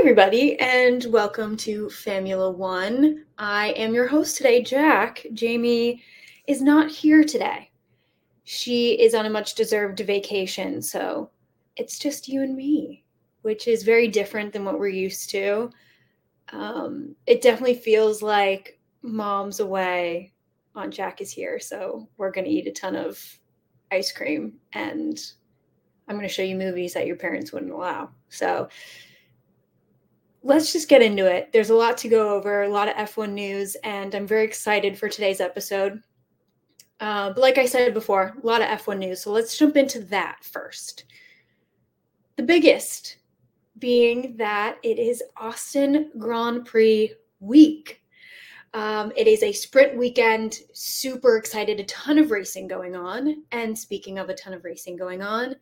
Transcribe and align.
everybody, 0.00 0.58
and 0.60 1.04
welcome 1.10 1.58
to 1.58 1.84
Famula 1.88 2.56
One. 2.56 3.26
I 3.36 3.72
am 3.72 3.92
your 3.92 4.06
host 4.06 4.38
today, 4.38 4.62
Jac. 4.62 5.26
Jamie 5.34 6.02
is 6.46 6.62
not 6.62 6.90
here 6.90 7.22
today. 7.22 7.70
She 8.44 8.92
is 8.92 9.14
on 9.14 9.26
a 9.26 9.30
much 9.30 9.56
deserved 9.56 10.00
vacation, 10.00 10.80
so 10.80 11.30
it's 11.76 11.98
just 11.98 12.28
you 12.28 12.40
and 12.42 12.56
me, 12.56 13.04
which 13.42 13.68
is 13.68 13.82
very 13.82 14.08
different 14.08 14.54
than 14.54 14.64
what 14.64 14.78
we're 14.78 14.88
used 14.88 15.28
to. 15.32 15.70
Um, 16.50 17.14
it 17.26 17.42
definitely 17.42 17.74
feels 17.74 18.22
like 18.22 18.80
mom's 19.02 19.60
away, 19.60 20.32
Aunt 20.74 20.94
Jac 20.94 21.20
is 21.20 21.30
here, 21.30 21.60
so 21.60 22.08
we're 22.16 22.32
going 22.32 22.46
to 22.46 22.50
eat 22.50 22.66
a 22.66 22.72
ton 22.72 22.96
of 22.96 23.22
ice 23.92 24.12
cream 24.12 24.54
and 24.72 25.20
I'm 26.08 26.16
going 26.16 26.26
to 26.26 26.32
show 26.32 26.42
you 26.42 26.56
movies 26.56 26.94
that 26.94 27.06
your 27.06 27.16
parents 27.16 27.52
wouldn't 27.52 27.70
allow. 27.70 28.08
So, 28.30 28.70
let's 30.42 30.72
just 30.72 30.88
get 30.88 31.02
into 31.02 31.26
it. 31.26 31.52
There's 31.52 31.70
a 31.70 31.74
lot 31.74 31.98
to 31.98 32.08
go 32.08 32.34
over, 32.34 32.62
a 32.62 32.68
lot 32.68 32.88
of 32.88 32.96
F1 32.96 33.32
news, 33.32 33.76
and 33.84 34.14
I'm 34.14 34.26
very 34.26 34.44
excited 34.44 34.98
for 34.98 35.08
today's 35.08 35.40
episode. 35.40 36.02
Uh, 37.00 37.30
but 37.30 37.40
like 37.40 37.58
I 37.58 37.66
said 37.66 37.94
before, 37.94 38.34
a 38.42 38.46
lot 38.46 38.62
of 38.62 38.68
F1 38.68 38.98
news. 38.98 39.22
So 39.22 39.32
let's 39.32 39.56
jump 39.56 39.76
into 39.76 40.00
that 40.04 40.38
first. 40.42 41.04
The 42.36 42.42
biggest 42.42 43.18
being 43.78 44.36
that 44.36 44.78
it 44.82 44.98
is 44.98 45.22
Austin 45.36 46.10
Grand 46.18 46.66
Prix 46.66 47.12
week. 47.40 48.02
Um, 48.72 49.12
it 49.16 49.26
is 49.26 49.42
a 49.42 49.52
sprint 49.52 49.96
weekend. 49.96 50.60
Super 50.72 51.36
excited. 51.36 51.80
A 51.80 51.84
ton 51.84 52.18
of 52.18 52.30
racing 52.30 52.68
going 52.68 52.94
on. 52.94 53.42
And 53.50 53.76
speaking 53.76 54.18
of 54.18 54.28
a 54.28 54.34
ton 54.34 54.52
of 54.52 54.64
racing 54.64 54.96
going 54.96 55.22
on, 55.22 55.56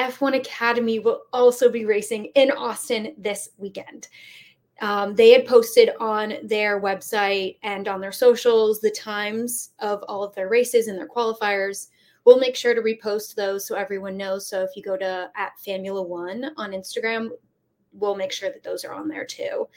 F1 0.00 0.34
Academy 0.34 0.98
will 0.98 1.24
also 1.30 1.70
be 1.70 1.84
racing 1.84 2.26
in 2.34 2.50
Austin 2.50 3.14
this 3.18 3.50
weekend. 3.58 4.08
Um, 4.80 5.14
they 5.14 5.30
had 5.30 5.44
posted 5.44 5.90
on 6.00 6.36
their 6.42 6.80
website 6.80 7.58
and 7.62 7.86
on 7.86 8.00
their 8.00 8.12
socials 8.12 8.80
the 8.80 8.90
times 8.90 9.72
of 9.78 10.02
all 10.08 10.24
of 10.24 10.34
their 10.34 10.48
races 10.48 10.88
and 10.88 10.98
their 10.98 11.06
qualifiers. 11.06 11.88
We'll 12.24 12.38
make 12.38 12.56
sure 12.56 12.74
to 12.74 12.80
repost 12.80 13.34
those 13.34 13.66
so 13.66 13.74
everyone 13.74 14.16
knows. 14.16 14.48
So 14.48 14.62
if 14.62 14.70
you 14.74 14.82
go 14.82 14.96
to 14.96 15.30
at 15.36 15.52
Famula 15.66 16.06
One 16.06 16.52
on 16.56 16.70
Instagram, 16.70 17.28
we'll 17.92 18.16
make 18.16 18.32
sure 18.32 18.48
that 18.48 18.62
those 18.62 18.86
are 18.86 18.94
on 18.94 19.06
there 19.06 19.26
too. 19.26 19.68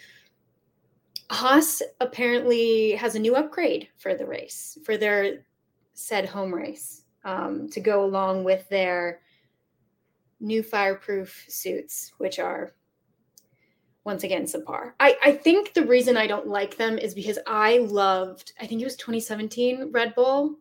Haas 1.31 1.81
apparently 1.99 2.91
has 2.91 3.15
a 3.15 3.19
new 3.19 3.35
upgrade 3.35 3.89
for 3.97 4.15
the 4.15 4.25
race, 4.25 4.77
for 4.85 4.95
their 4.95 5.43
said 5.95 6.25
home 6.25 6.53
race, 6.53 7.03
um, 7.25 7.67
to 7.71 7.81
go 7.81 8.05
along 8.05 8.45
with 8.45 8.69
their 8.69 9.19
new 10.43 10.61
fireproof 10.61 11.45
suits, 11.47 12.13
which 12.17 12.37
are 12.37 12.73
once 14.03 14.23
again 14.23 14.43
subpar. 14.43 14.91
I, 14.99 15.15
I 15.23 15.31
think 15.31 15.73
the 15.73 15.85
reason 15.85 16.17
I 16.17 16.27
don't 16.27 16.47
like 16.47 16.75
them 16.75 16.97
is 16.97 17.13
because 17.13 17.39
I 17.47 17.77
loved, 17.79 18.53
I 18.59 18.67
think 18.67 18.81
it 18.81 18.85
was 18.85 18.97
2017 18.97 19.91
Red 19.91 20.13
Bull 20.13 20.57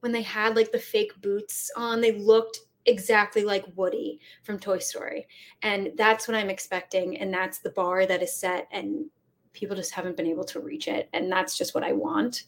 when 0.00 0.10
they 0.10 0.22
had 0.22 0.56
like 0.56 0.72
the 0.72 0.78
fake 0.78 1.12
boots 1.20 1.70
on. 1.76 2.00
They 2.00 2.12
looked 2.12 2.60
exactly 2.86 3.44
like 3.44 3.64
Woody 3.76 4.20
from 4.42 4.58
Toy 4.58 4.78
Story. 4.78 5.26
And 5.62 5.90
that's 5.96 6.26
what 6.26 6.36
I'm 6.36 6.50
expecting. 6.50 7.18
And 7.18 7.32
that's 7.32 7.58
the 7.58 7.70
bar 7.70 8.06
that 8.06 8.22
is 8.22 8.34
set, 8.34 8.66
and 8.72 9.04
people 9.52 9.76
just 9.76 9.92
haven't 9.92 10.16
been 10.16 10.26
able 10.26 10.44
to 10.44 10.60
reach 10.60 10.88
it. 10.88 11.08
And 11.12 11.30
that's 11.30 11.58
just 11.58 11.74
what 11.74 11.84
I 11.84 11.92
want. 11.92 12.44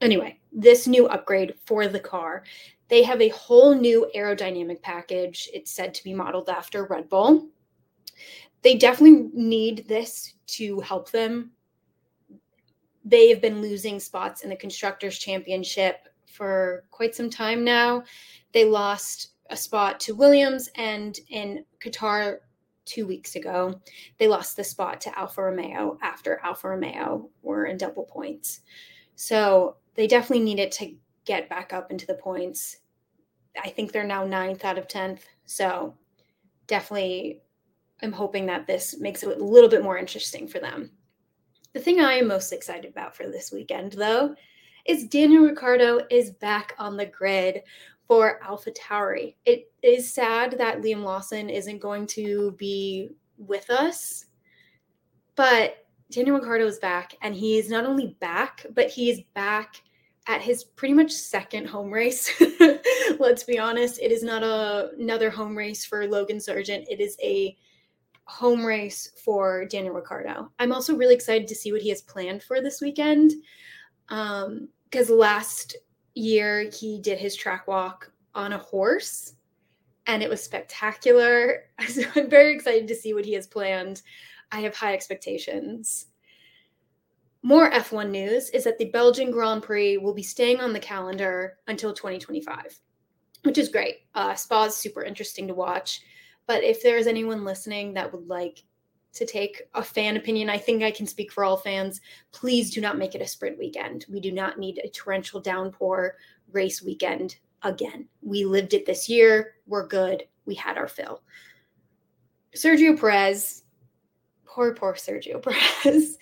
Anyway, 0.00 0.38
this 0.52 0.86
new 0.86 1.08
upgrade 1.08 1.54
for 1.66 1.88
the 1.88 1.98
car 1.98 2.44
they 2.88 3.02
have 3.02 3.20
a 3.20 3.28
whole 3.28 3.74
new 3.74 4.10
aerodynamic 4.14 4.82
package. 4.82 5.48
It's 5.52 5.70
said 5.70 5.94
to 5.94 6.04
be 6.04 6.14
modeled 6.14 6.48
after 6.48 6.86
Red 6.86 7.08
Bull. 7.08 7.48
They 8.62 8.74
definitely 8.76 9.30
need 9.34 9.86
this 9.86 10.34
to 10.48 10.80
help 10.80 11.10
them. 11.10 11.52
They 13.04 13.28
have 13.28 13.40
been 13.40 13.62
losing 13.62 14.00
spots 14.00 14.42
in 14.42 14.50
the 14.50 14.56
Constructors' 14.56 15.18
Championship 15.18 16.08
for 16.26 16.84
quite 16.90 17.14
some 17.14 17.30
time 17.30 17.64
now. 17.64 18.02
They 18.52 18.64
lost 18.64 19.32
a 19.50 19.56
spot 19.56 20.00
to 20.00 20.14
Williams, 20.14 20.68
and 20.74 21.18
in 21.28 21.64
Qatar 21.80 22.38
two 22.84 23.06
weeks 23.06 23.36
ago, 23.36 23.80
they 24.18 24.28
lost 24.28 24.56
the 24.56 24.64
spot 24.64 25.00
to 25.02 25.18
Alfa 25.18 25.42
Romeo 25.42 25.98
after 26.02 26.40
Alfa 26.42 26.70
Romeo 26.70 27.30
were 27.42 27.66
in 27.66 27.76
double 27.76 28.04
points. 28.04 28.60
So 29.14 29.76
they 29.94 30.06
definitely 30.06 30.44
needed 30.44 30.72
to 30.72 30.94
get 31.28 31.48
back 31.50 31.74
up 31.74 31.90
into 31.90 32.06
the 32.06 32.14
points. 32.14 32.78
I 33.62 33.68
think 33.68 33.92
they're 33.92 34.02
now 34.02 34.24
ninth 34.24 34.64
out 34.64 34.78
of 34.78 34.88
10th. 34.88 35.20
So 35.44 35.94
definitely 36.66 37.42
I'm 38.02 38.12
hoping 38.12 38.46
that 38.46 38.66
this 38.66 38.98
makes 38.98 39.22
it 39.22 39.38
a 39.38 39.44
little 39.44 39.68
bit 39.68 39.82
more 39.82 39.98
interesting 39.98 40.48
for 40.48 40.58
them. 40.58 40.90
The 41.74 41.80
thing 41.80 42.00
I 42.00 42.14
am 42.14 42.28
most 42.28 42.52
excited 42.52 42.90
about 42.90 43.14
for 43.14 43.28
this 43.28 43.52
weekend, 43.52 43.92
though, 43.92 44.34
is 44.86 45.04
Daniel 45.04 45.44
Ricciardo 45.44 46.00
is 46.10 46.30
back 46.30 46.74
on 46.78 46.96
the 46.96 47.04
grid 47.04 47.62
for 48.06 48.42
Alpha 48.42 48.70
Tauri. 48.70 49.34
It 49.44 49.70
is 49.82 50.12
sad 50.12 50.56
that 50.56 50.80
Liam 50.80 51.02
Lawson 51.02 51.50
isn't 51.50 51.78
going 51.78 52.06
to 52.08 52.52
be 52.52 53.10
with 53.36 53.68
us, 53.68 54.24
but 55.36 55.84
Daniel 56.10 56.36
Ricciardo 56.36 56.66
is 56.66 56.78
back, 56.78 57.14
and 57.20 57.34
he 57.34 57.58
is 57.58 57.68
not 57.68 57.84
only 57.84 58.16
back, 58.18 58.64
but 58.74 58.88
he 58.88 59.10
is 59.10 59.20
back 59.34 59.82
at 60.28 60.42
his 60.42 60.62
pretty 60.62 60.94
much 60.94 61.10
second 61.10 61.66
home 61.66 61.90
race. 61.90 62.30
Let's 63.18 63.42
be 63.42 63.58
honest, 63.58 63.98
it 63.98 64.12
is 64.12 64.22
not 64.22 64.42
a, 64.42 64.90
another 64.98 65.30
home 65.30 65.56
race 65.56 65.84
for 65.86 66.06
Logan 66.06 66.36
Sargeant. 66.36 66.84
It 66.88 67.00
is 67.00 67.16
a 67.22 67.56
home 68.24 68.64
race 68.64 69.10
for 69.24 69.64
Daniel 69.64 69.94
Ricciardo. 69.94 70.52
I'm 70.58 70.70
also 70.70 70.94
really 70.94 71.14
excited 71.14 71.48
to 71.48 71.54
see 71.54 71.72
what 71.72 71.80
he 71.80 71.88
has 71.88 72.02
planned 72.02 72.42
for 72.42 72.60
this 72.60 72.82
weekend. 72.82 73.32
Because 74.06 75.10
um, 75.10 75.18
last 75.18 75.76
year 76.14 76.70
he 76.78 77.00
did 77.00 77.18
his 77.18 77.34
track 77.34 77.66
walk 77.66 78.12
on 78.34 78.52
a 78.52 78.58
horse 78.58 79.32
and 80.06 80.22
it 80.22 80.28
was 80.28 80.42
spectacular. 80.42 81.64
So 81.88 82.02
I'm 82.16 82.28
very 82.28 82.54
excited 82.54 82.86
to 82.88 82.94
see 82.94 83.14
what 83.14 83.24
he 83.24 83.32
has 83.32 83.46
planned. 83.46 84.02
I 84.52 84.60
have 84.60 84.76
high 84.76 84.92
expectations. 84.92 86.06
More 87.42 87.70
F1 87.70 88.10
news 88.10 88.50
is 88.50 88.64
that 88.64 88.78
the 88.78 88.90
Belgian 88.90 89.30
Grand 89.30 89.62
Prix 89.62 89.96
will 89.96 90.14
be 90.14 90.22
staying 90.22 90.60
on 90.60 90.72
the 90.72 90.80
calendar 90.80 91.58
until 91.68 91.92
2025, 91.92 92.80
which 93.44 93.58
is 93.58 93.68
great. 93.68 94.06
Uh, 94.14 94.34
Spa 94.34 94.64
is 94.64 94.74
super 94.74 95.04
interesting 95.04 95.46
to 95.46 95.54
watch. 95.54 96.00
But 96.46 96.64
if 96.64 96.82
there's 96.82 97.06
anyone 97.06 97.44
listening 97.44 97.94
that 97.94 98.12
would 98.12 98.26
like 98.26 98.64
to 99.12 99.24
take 99.24 99.62
a 99.74 99.82
fan 99.82 100.16
opinion, 100.16 100.50
I 100.50 100.58
think 100.58 100.82
I 100.82 100.90
can 100.90 101.06
speak 101.06 101.30
for 101.30 101.44
all 101.44 101.56
fans. 101.56 102.00
Please 102.32 102.70
do 102.70 102.80
not 102.80 102.98
make 102.98 103.14
it 103.14 103.22
a 103.22 103.26
sprint 103.26 103.58
weekend. 103.58 104.06
We 104.08 104.18
do 104.18 104.32
not 104.32 104.58
need 104.58 104.80
a 104.82 104.88
torrential 104.88 105.40
downpour 105.40 106.16
race 106.52 106.82
weekend 106.82 107.36
again. 107.62 108.08
We 108.22 108.44
lived 108.44 108.74
it 108.74 108.84
this 108.84 109.08
year. 109.08 109.54
We're 109.66 109.86
good. 109.86 110.24
We 110.44 110.54
had 110.54 110.76
our 110.76 110.88
fill. 110.88 111.22
Sergio 112.56 112.98
Perez, 112.98 113.62
poor, 114.44 114.74
poor 114.74 114.94
Sergio 114.94 115.42
Perez 115.82 116.18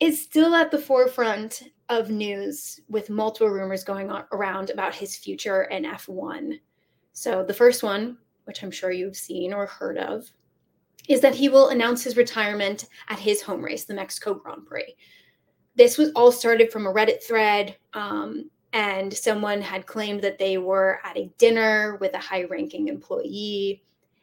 is 0.00 0.22
still 0.22 0.54
at 0.54 0.70
the 0.70 0.78
forefront 0.78 1.64
of 1.88 2.10
news 2.10 2.80
with 2.88 3.10
multiple 3.10 3.48
rumors 3.48 3.82
going 3.82 4.10
on 4.10 4.24
around 4.32 4.70
about 4.70 4.94
his 4.94 5.16
future 5.16 5.64
in 5.64 5.84
F1. 5.84 6.60
So, 7.12 7.42
the 7.42 7.54
first 7.54 7.82
one, 7.82 8.18
which 8.44 8.62
I'm 8.62 8.70
sure 8.70 8.92
you've 8.92 9.16
seen 9.16 9.52
or 9.52 9.66
heard 9.66 9.98
of, 9.98 10.30
is 11.08 11.20
that 11.22 11.34
he 11.34 11.48
will 11.48 11.70
announce 11.70 12.04
his 12.04 12.16
retirement 12.16 12.86
at 13.08 13.18
his 13.18 13.42
home 13.42 13.64
race, 13.64 13.84
the 13.84 13.94
Mexico 13.94 14.34
Grand 14.34 14.66
Prix. 14.66 14.94
This 15.74 15.96
was 15.96 16.10
all 16.14 16.30
started 16.30 16.70
from 16.70 16.86
a 16.86 16.92
Reddit 16.92 17.22
thread, 17.22 17.76
um, 17.94 18.50
and 18.72 19.12
someone 19.12 19.62
had 19.62 19.86
claimed 19.86 20.22
that 20.22 20.38
they 20.38 20.58
were 20.58 21.00
at 21.04 21.16
a 21.16 21.32
dinner 21.38 21.96
with 22.00 22.14
a 22.14 22.18
high 22.18 22.44
ranking 22.44 22.88
employee, 22.88 23.82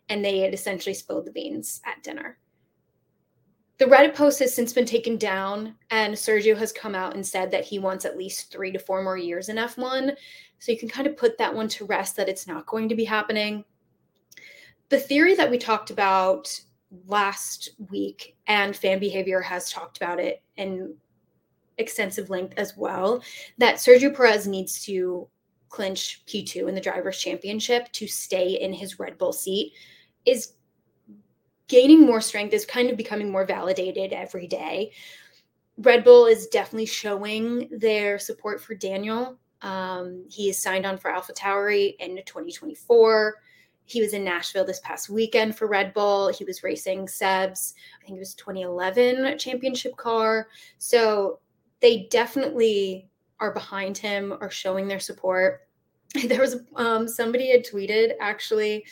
and 0.10 0.24
they 0.24 0.40
had 0.40 0.54
essentially 0.54 0.94
spilled 0.94 1.26
the 1.26 1.32
beans 1.32 1.82
at 1.86 2.04
dinner 2.04 2.38
the 3.78 3.86
Reddit 3.86 4.16
post 4.16 4.40
has 4.40 4.54
since 4.54 4.72
been 4.72 4.86
taken 4.86 5.18
down, 5.18 5.76
and 5.92 6.14
Sergio 6.14 6.58
has 6.58 6.72
come 6.72 6.96
out 6.96 7.16
and 7.16 7.26
said 7.26 7.52
that 7.52 7.66
he 7.66 7.80
wants 7.80 8.06
at 8.06 8.18
least 8.18 8.52
three 8.52 8.72
to 8.72 8.80
four 8.80 9.04
more 9.04 9.18
years 9.18 9.50
in 9.50 9.58
F1. 9.58 10.16
So 10.60 10.72
you 10.72 10.78
can 10.78 10.90
kind 10.90 11.08
of 11.08 11.18
put 11.18 11.38
that 11.38 11.54
one 11.54 11.68
to 11.70 11.86
rest 11.86 12.16
that 12.16 12.30
it's 12.30 12.48
not 12.48 12.66
going 12.66 12.88
to 12.90 12.96
be 12.96 13.04
happening. 13.04 13.66
The 14.90 15.00
theory 15.00 15.36
that 15.36 15.52
we 15.52 15.58
talked 15.58 15.90
about 15.90 16.58
last 17.08 17.72
week, 17.90 18.38
and 18.48 18.76
fan 18.76 19.00
behavior 19.00 19.42
has 19.42 19.72
talked 19.72 19.98
about 19.98 20.20
it 20.20 20.42
in 20.56 20.96
extensive 21.78 22.30
length 22.30 22.54
as 22.58 22.78
well, 22.78 23.22
that 23.58 23.76
Sergio 23.76 24.16
Perez 24.16 24.48
needs 24.48 24.82
to 24.86 25.28
clinch 25.68 26.24
P2 26.28 26.70
in 26.70 26.76
the 26.76 26.80
Drivers' 26.80 27.20
Championship 27.20 27.92
to 27.92 28.08
stay 28.08 28.62
in 28.62 28.72
his 28.72 29.00
Red 29.00 29.18
Bull 29.18 29.34
seat 29.34 29.74
is 30.26 30.54
gaining 31.68 32.06
more 32.06 32.22
strength 32.22 32.54
is 32.54 32.66
kind 32.66 32.90
of 32.90 32.98
becoming 32.98 33.32
more 33.32 33.46
validated 33.46 34.14
every 34.14 34.48
day. 34.48 34.92
Red 35.78 36.04
Bull 36.04 36.26
is 36.26 36.48
definitely 36.48 36.86
showing 36.86 37.68
their 37.72 38.18
support 38.18 38.62
for 38.62 38.76
Daniel. 38.76 39.38
Um, 39.62 40.26
he 40.30 40.50
is 40.50 40.62
signed 40.62 40.86
on 40.86 40.98
for 40.98 41.12
Alpha 41.12 41.34
Tauri 41.34 41.96
in 42.00 42.18
2024. 42.26 43.36
He 43.86 44.02
was 44.02 44.14
in 44.14 44.24
Nashville 44.24 44.66
this 44.66 44.80
past 44.80 45.10
weekend 45.10 45.58
for 45.58 45.68
Red 45.68 45.94
Bull. 45.94 46.30
He 46.30 46.44
was 46.44 46.64
racing 46.64 47.08
Seb's, 47.08 47.76
I 48.02 48.06
think 48.06 48.18
it 48.18 48.20
was 48.20 48.36
2011 48.36 49.38
championship 49.38 49.96
car. 49.98 50.48
So 50.78 51.40
they 51.82 52.08
definitely 52.10 53.10
are 53.40 53.54
behind 53.54 53.98
him, 53.98 54.34
are 54.40 54.52
showing 54.52 54.88
their 54.88 55.00
support. 55.00 55.62
There 56.28 56.40
was 56.40 56.56
um, 56.78 57.10
somebody 57.10 57.52
had 57.52 57.66
tweeted 57.66 58.14
actually 58.22 58.86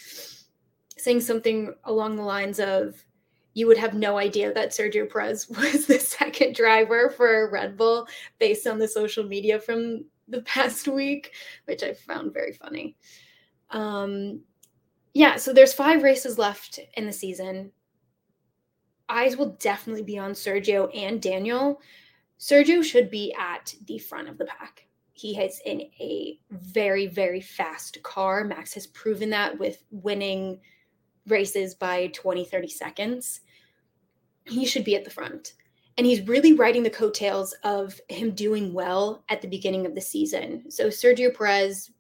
saying 0.98 1.22
something 1.22 1.74
along 1.86 2.16
the 2.16 2.24
lines 2.24 2.60
of, 2.60 3.04
you 3.54 3.68
would 3.68 3.78
have 3.78 3.94
no 3.94 4.18
idea 4.18 4.54
that 4.54 4.72
Sergio 4.72 5.10
Perez 5.10 5.48
was 5.50 5.86
the 5.86 6.00
second 6.00 6.56
driver 6.56 7.10
for 7.10 7.50
Red 7.52 7.78
Bull 7.78 8.08
based 8.40 8.68
on 8.68 8.80
the 8.80 8.88
social 8.88 9.24
media 9.24 9.60
from 9.60 10.06
the 10.28 10.42
past 10.42 10.88
week, 10.88 11.32
which 11.66 11.84
I 11.84 11.94
found 11.94 12.34
very 12.34 12.54
funny. 12.54 12.96
Um, 13.70 14.42
yeah, 15.14 15.36
so 15.36 15.54
there's 15.54 15.74
five 15.74 16.04
races 16.04 16.38
left 16.38 16.80
in 16.96 17.06
the 17.06 17.14
season. 17.14 17.72
Eyes 19.10 19.38
will 19.38 19.58
definitely 19.60 20.04
be 20.04 20.18
on 20.18 20.32
Sergio 20.32 20.90
and 20.96 21.22
Daniel. 21.22 21.80
Sergio 22.40 22.84
should 22.84 23.12
be 23.12 23.34
at 23.40 23.74
the 23.86 24.00
front 24.00 24.28
of 24.28 24.38
the 24.38 24.46
pack. 24.46 24.88
He 25.14 25.34
has 25.36 25.62
in 25.66 25.82
a 26.00 26.40
very, 26.50 27.06
very 27.08 27.42
fast 27.42 28.02
car. 28.02 28.44
Max 28.44 28.74
has 28.74 28.88
proven 28.88 29.30
that 29.30 29.58
with 29.60 29.84
winning 29.92 30.60
races 31.28 31.76
by 31.76 32.08
20, 32.08 32.46
30 32.46 32.68
seconds. 32.68 33.42
He 34.46 34.66
should 34.66 34.84
be 34.84 34.96
at 34.96 35.06
the 35.06 35.10
front. 35.10 35.54
And 35.98 36.08
he's 36.08 36.28
really 36.28 36.54
riding 36.54 36.84
the 36.84 36.90
coattails 36.90 37.54
of 37.64 38.00
him 38.10 38.32
doing 38.32 38.74
well 38.74 39.24
at 39.30 39.42
the 39.42 39.48
beginning 39.48 39.86
of 39.86 39.94
the 39.94 40.02
season. 40.02 40.70
So 40.70 40.88
Sergio 40.88 41.36
Perez 41.36 41.92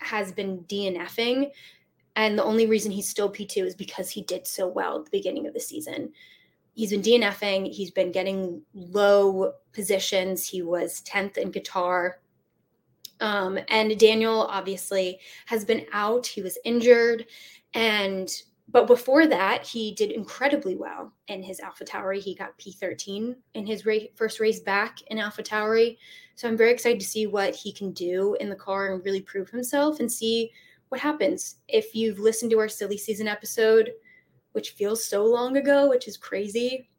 has 0.00 0.32
been 0.32 0.60
DNFing. 0.68 1.50
And 2.16 2.38
the 2.38 2.44
only 2.44 2.66
reason 2.66 2.90
he's 2.90 3.08
still 3.08 3.30
P2 3.30 3.64
is 3.64 3.74
because 3.74 4.10
he 4.10 4.22
did 4.22 4.46
so 4.46 4.66
well 4.66 4.98
at 4.98 5.04
the 5.04 5.10
beginning 5.10 5.46
of 5.46 5.54
the 5.54 5.60
season. 5.60 6.12
He's 6.74 6.90
been 6.90 7.02
DNFing, 7.02 7.72
he's 7.72 7.90
been 7.90 8.12
getting 8.12 8.62
low 8.74 9.52
positions. 9.72 10.46
He 10.46 10.62
was 10.62 11.02
10th 11.02 11.36
in 11.38 11.50
Qatar. 11.50 12.14
Um, 13.20 13.58
and 13.68 13.98
Daniel 13.98 14.42
obviously 14.42 15.18
has 15.46 15.64
been 15.64 15.86
out, 15.92 16.26
he 16.26 16.42
was 16.42 16.58
injured. 16.64 17.26
And 17.74 18.30
but 18.70 18.86
before 18.86 19.26
that, 19.26 19.66
he 19.66 19.94
did 19.94 20.10
incredibly 20.10 20.76
well 20.76 21.12
in 21.28 21.42
his 21.42 21.58
Alpha 21.60 21.84
Tauri. 21.84 22.20
He 22.20 22.34
got 22.34 22.58
P13 22.58 23.34
in 23.54 23.66
his 23.66 23.86
first 24.14 24.40
race 24.40 24.60
back 24.60 24.98
in 25.06 25.18
Alpha 25.18 25.42
Tauri. 25.42 25.96
So 26.34 26.48
I'm 26.48 26.56
very 26.56 26.72
excited 26.72 27.00
to 27.00 27.06
see 27.06 27.26
what 27.26 27.54
he 27.54 27.72
can 27.72 27.92
do 27.92 28.36
in 28.40 28.50
the 28.50 28.56
car 28.56 28.92
and 28.92 29.04
really 29.04 29.22
prove 29.22 29.48
himself 29.48 30.00
and 30.00 30.12
see 30.12 30.50
what 30.90 31.00
happens. 31.00 31.56
If 31.68 31.94
you've 31.94 32.18
listened 32.18 32.50
to 32.50 32.58
our 32.58 32.68
silly 32.68 32.98
season 32.98 33.26
episode, 33.26 33.92
which 34.52 34.70
feels 34.70 35.02
so 35.02 35.24
long 35.24 35.56
ago, 35.56 35.88
which 35.88 36.06
is 36.06 36.18
crazy, 36.18 36.90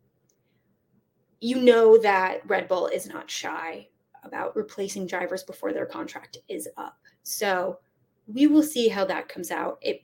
you 1.39 1.57
know 1.57 1.99
that 1.99 2.41
Red 2.49 2.67
Bull 2.67 2.87
is 2.87 3.07
not 3.07 3.29
shy 3.29 3.87
about 4.23 4.55
replacing 4.55 5.05
drivers 5.05 5.43
before 5.43 5.71
their 5.71 5.85
contract 5.85 6.39
is 6.49 6.67
up. 6.77 6.97
So 7.23 7.79
we 8.27 8.47
will 8.47 8.63
see 8.63 8.87
how 8.87 9.05
that 9.05 9.29
comes 9.29 9.51
out. 9.51 9.77
It 9.81 10.01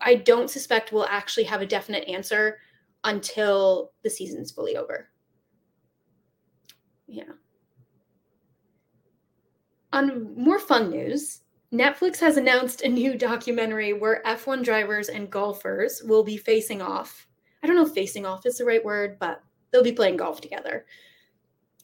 I 0.00 0.16
don't 0.16 0.50
suspect 0.50 0.92
we'll 0.92 1.06
actually 1.06 1.44
have 1.44 1.62
a 1.62 1.66
definite 1.66 2.08
answer 2.08 2.58
until 3.04 3.92
the 4.02 4.10
season's 4.10 4.50
fully 4.50 4.76
over. 4.76 5.08
Yeah. 7.06 7.32
On 9.92 10.34
more 10.36 10.58
fun 10.58 10.90
news, 10.90 11.40
Netflix 11.72 12.18
has 12.20 12.36
announced 12.36 12.82
a 12.82 12.88
new 12.88 13.16
documentary 13.16 13.92
where 13.92 14.22
F1 14.26 14.64
drivers 14.64 15.08
and 15.08 15.30
golfers 15.30 16.02
will 16.04 16.24
be 16.24 16.36
facing 16.36 16.82
off. 16.82 17.26
I 17.62 17.66
don't 17.66 17.76
know 17.76 17.86
if 17.86 17.92
facing 17.92 18.26
off 18.26 18.46
is 18.46 18.58
the 18.58 18.64
right 18.64 18.84
word, 18.84 19.18
but 19.18 19.42
they'll 19.70 19.82
be 19.82 19.92
playing 19.92 20.16
golf 20.16 20.40
together. 20.40 20.86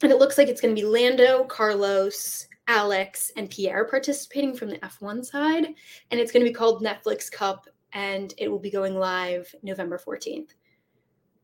And 0.02 0.10
it 0.10 0.18
looks 0.18 0.38
like 0.38 0.48
it's 0.48 0.60
going 0.60 0.74
to 0.74 0.80
be 0.80 0.86
Lando, 0.86 1.44
Carlos, 1.44 2.48
Alex, 2.66 3.30
and 3.36 3.50
Pierre 3.50 3.84
participating 3.84 4.54
from 4.54 4.68
the 4.70 4.78
F1 4.78 5.24
side. 5.24 5.66
And 6.10 6.20
it's 6.20 6.32
going 6.32 6.44
to 6.44 6.50
be 6.50 6.54
called 6.54 6.82
Netflix 6.82 7.30
Cup 7.30 7.66
and 7.94 8.34
it 8.36 8.48
will 8.48 8.58
be 8.58 8.70
going 8.70 8.96
live 8.96 9.54
November 9.62 9.98
14th. 10.04 10.50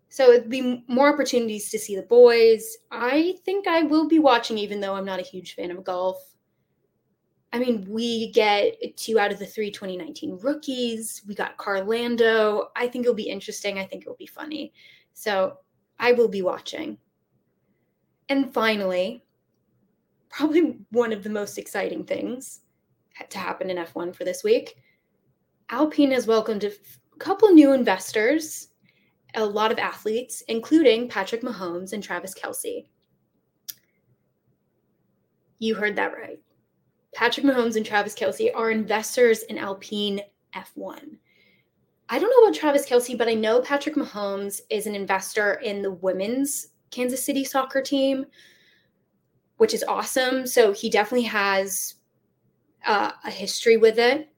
So 0.09 0.33
it'd 0.33 0.51
be 0.51 0.85
more 0.89 1.13
opportunities 1.13 1.71
to 1.71 1.79
see 1.79 1.95
the 1.95 2.03
boys. 2.03 2.77
I 2.91 3.37
think 3.45 3.69
I 3.69 3.83
will 3.83 4.09
be 4.09 4.19
watching, 4.19 4.59
even 4.59 4.81
though 4.81 4.95
I'm 4.95 5.05
not 5.05 5.21
a 5.21 5.23
huge 5.23 5.55
fan 5.55 5.71
of 5.71 5.85
golf. 5.85 6.19
I 7.53 7.61
mean, 7.61 7.87
we 7.89 8.33
get 8.33 8.97
two 8.97 9.21
out 9.21 9.33
of 9.33 9.39
the 9.39 9.47
three 9.47 9.71
2019 9.71 10.39
rookies. 10.43 11.23
We 11.27 11.37
got 11.37 11.57
Carlando. 11.57 12.67
I 12.75 12.89
think 12.89 13.05
it'll 13.05 13.15
be 13.15 13.29
interesting. 13.29 13.79
I 13.79 13.85
think 13.85 14.03
it'll 14.03 14.17
be 14.17 14.27
funny. 14.27 14.73
So 15.15 15.59
I 16.01 16.13
will 16.13 16.29
be 16.29 16.43
watching. 16.43 16.99
And 18.29 18.53
finally, 18.53 19.25
probably 20.29 20.79
one 20.91 21.13
of 21.13 21.23
the 21.23 21.31
most 21.31 21.59
exciting 21.59 22.05
things 22.05 22.61
to 23.29 23.39
happen 23.39 23.71
in 23.71 23.77
F1 23.77 24.15
for 24.15 24.25
this 24.25 24.43
week 24.43 24.77
Alpine 25.71 26.11
has 26.11 26.27
welcomed 26.27 26.65
a 26.65 26.73
couple 27.19 27.49
new 27.51 27.73
investors, 27.73 28.69
a 29.35 29.45
lot 29.45 29.71
of 29.71 29.79
athletes, 29.79 30.43
including 30.49 31.09
Patrick 31.09 31.43
Mahomes 31.43 31.93
and 31.93 32.03
Travis 32.03 32.35
Kelce. 32.35 32.87
You 35.59 35.75
heard 35.75 35.95
that 35.97 36.13
right. 36.13 36.41
Patrick 37.15 37.47
Mahomes 37.47 37.77
and 37.77 37.87
Travis 37.87 38.15
Kelce 38.15 38.51
are 38.55 38.71
investors 38.71 39.43
in 39.45 39.59
Alpine 39.59 40.21
F1. 40.55 41.17
I 42.09 42.19
don't 42.19 42.31
know 42.31 42.49
about 42.49 42.59
Travis 42.59 42.89
Kelce, 42.89 43.17
but 43.17 43.29
I 43.29 43.35
know 43.35 43.61
Patrick 43.61 43.95
Mahomes 43.95 44.63
is 44.71 44.87
an 44.89 44.97
investor 44.97 45.55
in 45.55 45.83
the 45.83 45.93
women's 45.93 46.69
Kansas 46.91 47.25
City 47.25 47.45
soccer 47.45 47.81
team, 47.81 48.27
which 49.59 49.75
is 49.75 49.85
awesome. 49.85 50.47
So 50.47 50.73
he 50.73 50.91
definitely 50.91 51.27
has 51.29 51.95
uh, 52.85 53.13
a 53.25 53.31
history 53.31 53.77
with 53.77 53.99
it. 53.99 54.29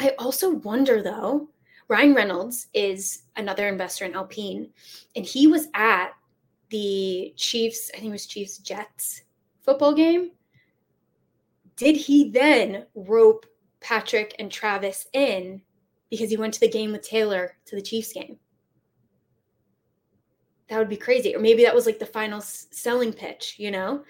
I 0.00 0.14
also 0.18 0.50
wonder 0.50 1.02
though, 1.02 1.48
Ryan 1.88 2.14
Reynolds 2.14 2.68
is 2.72 3.24
another 3.36 3.68
investor 3.68 4.06
in 4.06 4.14
Alpine, 4.14 4.70
and 5.14 5.26
he 5.26 5.46
was 5.46 5.68
at 5.74 6.12
the 6.70 7.34
Chiefs, 7.36 7.90
I 7.92 7.98
think 7.98 8.08
it 8.08 8.12
was 8.12 8.26
Chiefs 8.26 8.58
Jets 8.58 9.22
football 9.62 9.92
game. 9.92 10.30
Did 11.76 11.96
he 11.96 12.30
then 12.30 12.86
rope 12.94 13.44
Patrick 13.80 14.34
and 14.38 14.50
Travis 14.50 15.06
in 15.12 15.60
because 16.08 16.30
he 16.30 16.36
went 16.36 16.54
to 16.54 16.60
the 16.60 16.68
game 16.68 16.92
with 16.92 17.02
Taylor 17.02 17.56
to 17.66 17.76
the 17.76 17.82
Chiefs 17.82 18.12
game? 18.12 18.38
That 20.68 20.78
would 20.78 20.88
be 20.88 20.96
crazy. 20.96 21.34
Or 21.34 21.40
maybe 21.40 21.64
that 21.64 21.74
was 21.74 21.86
like 21.86 21.98
the 21.98 22.06
final 22.06 22.40
selling 22.40 23.12
pitch, 23.12 23.56
you 23.58 23.70
know? 23.70 24.04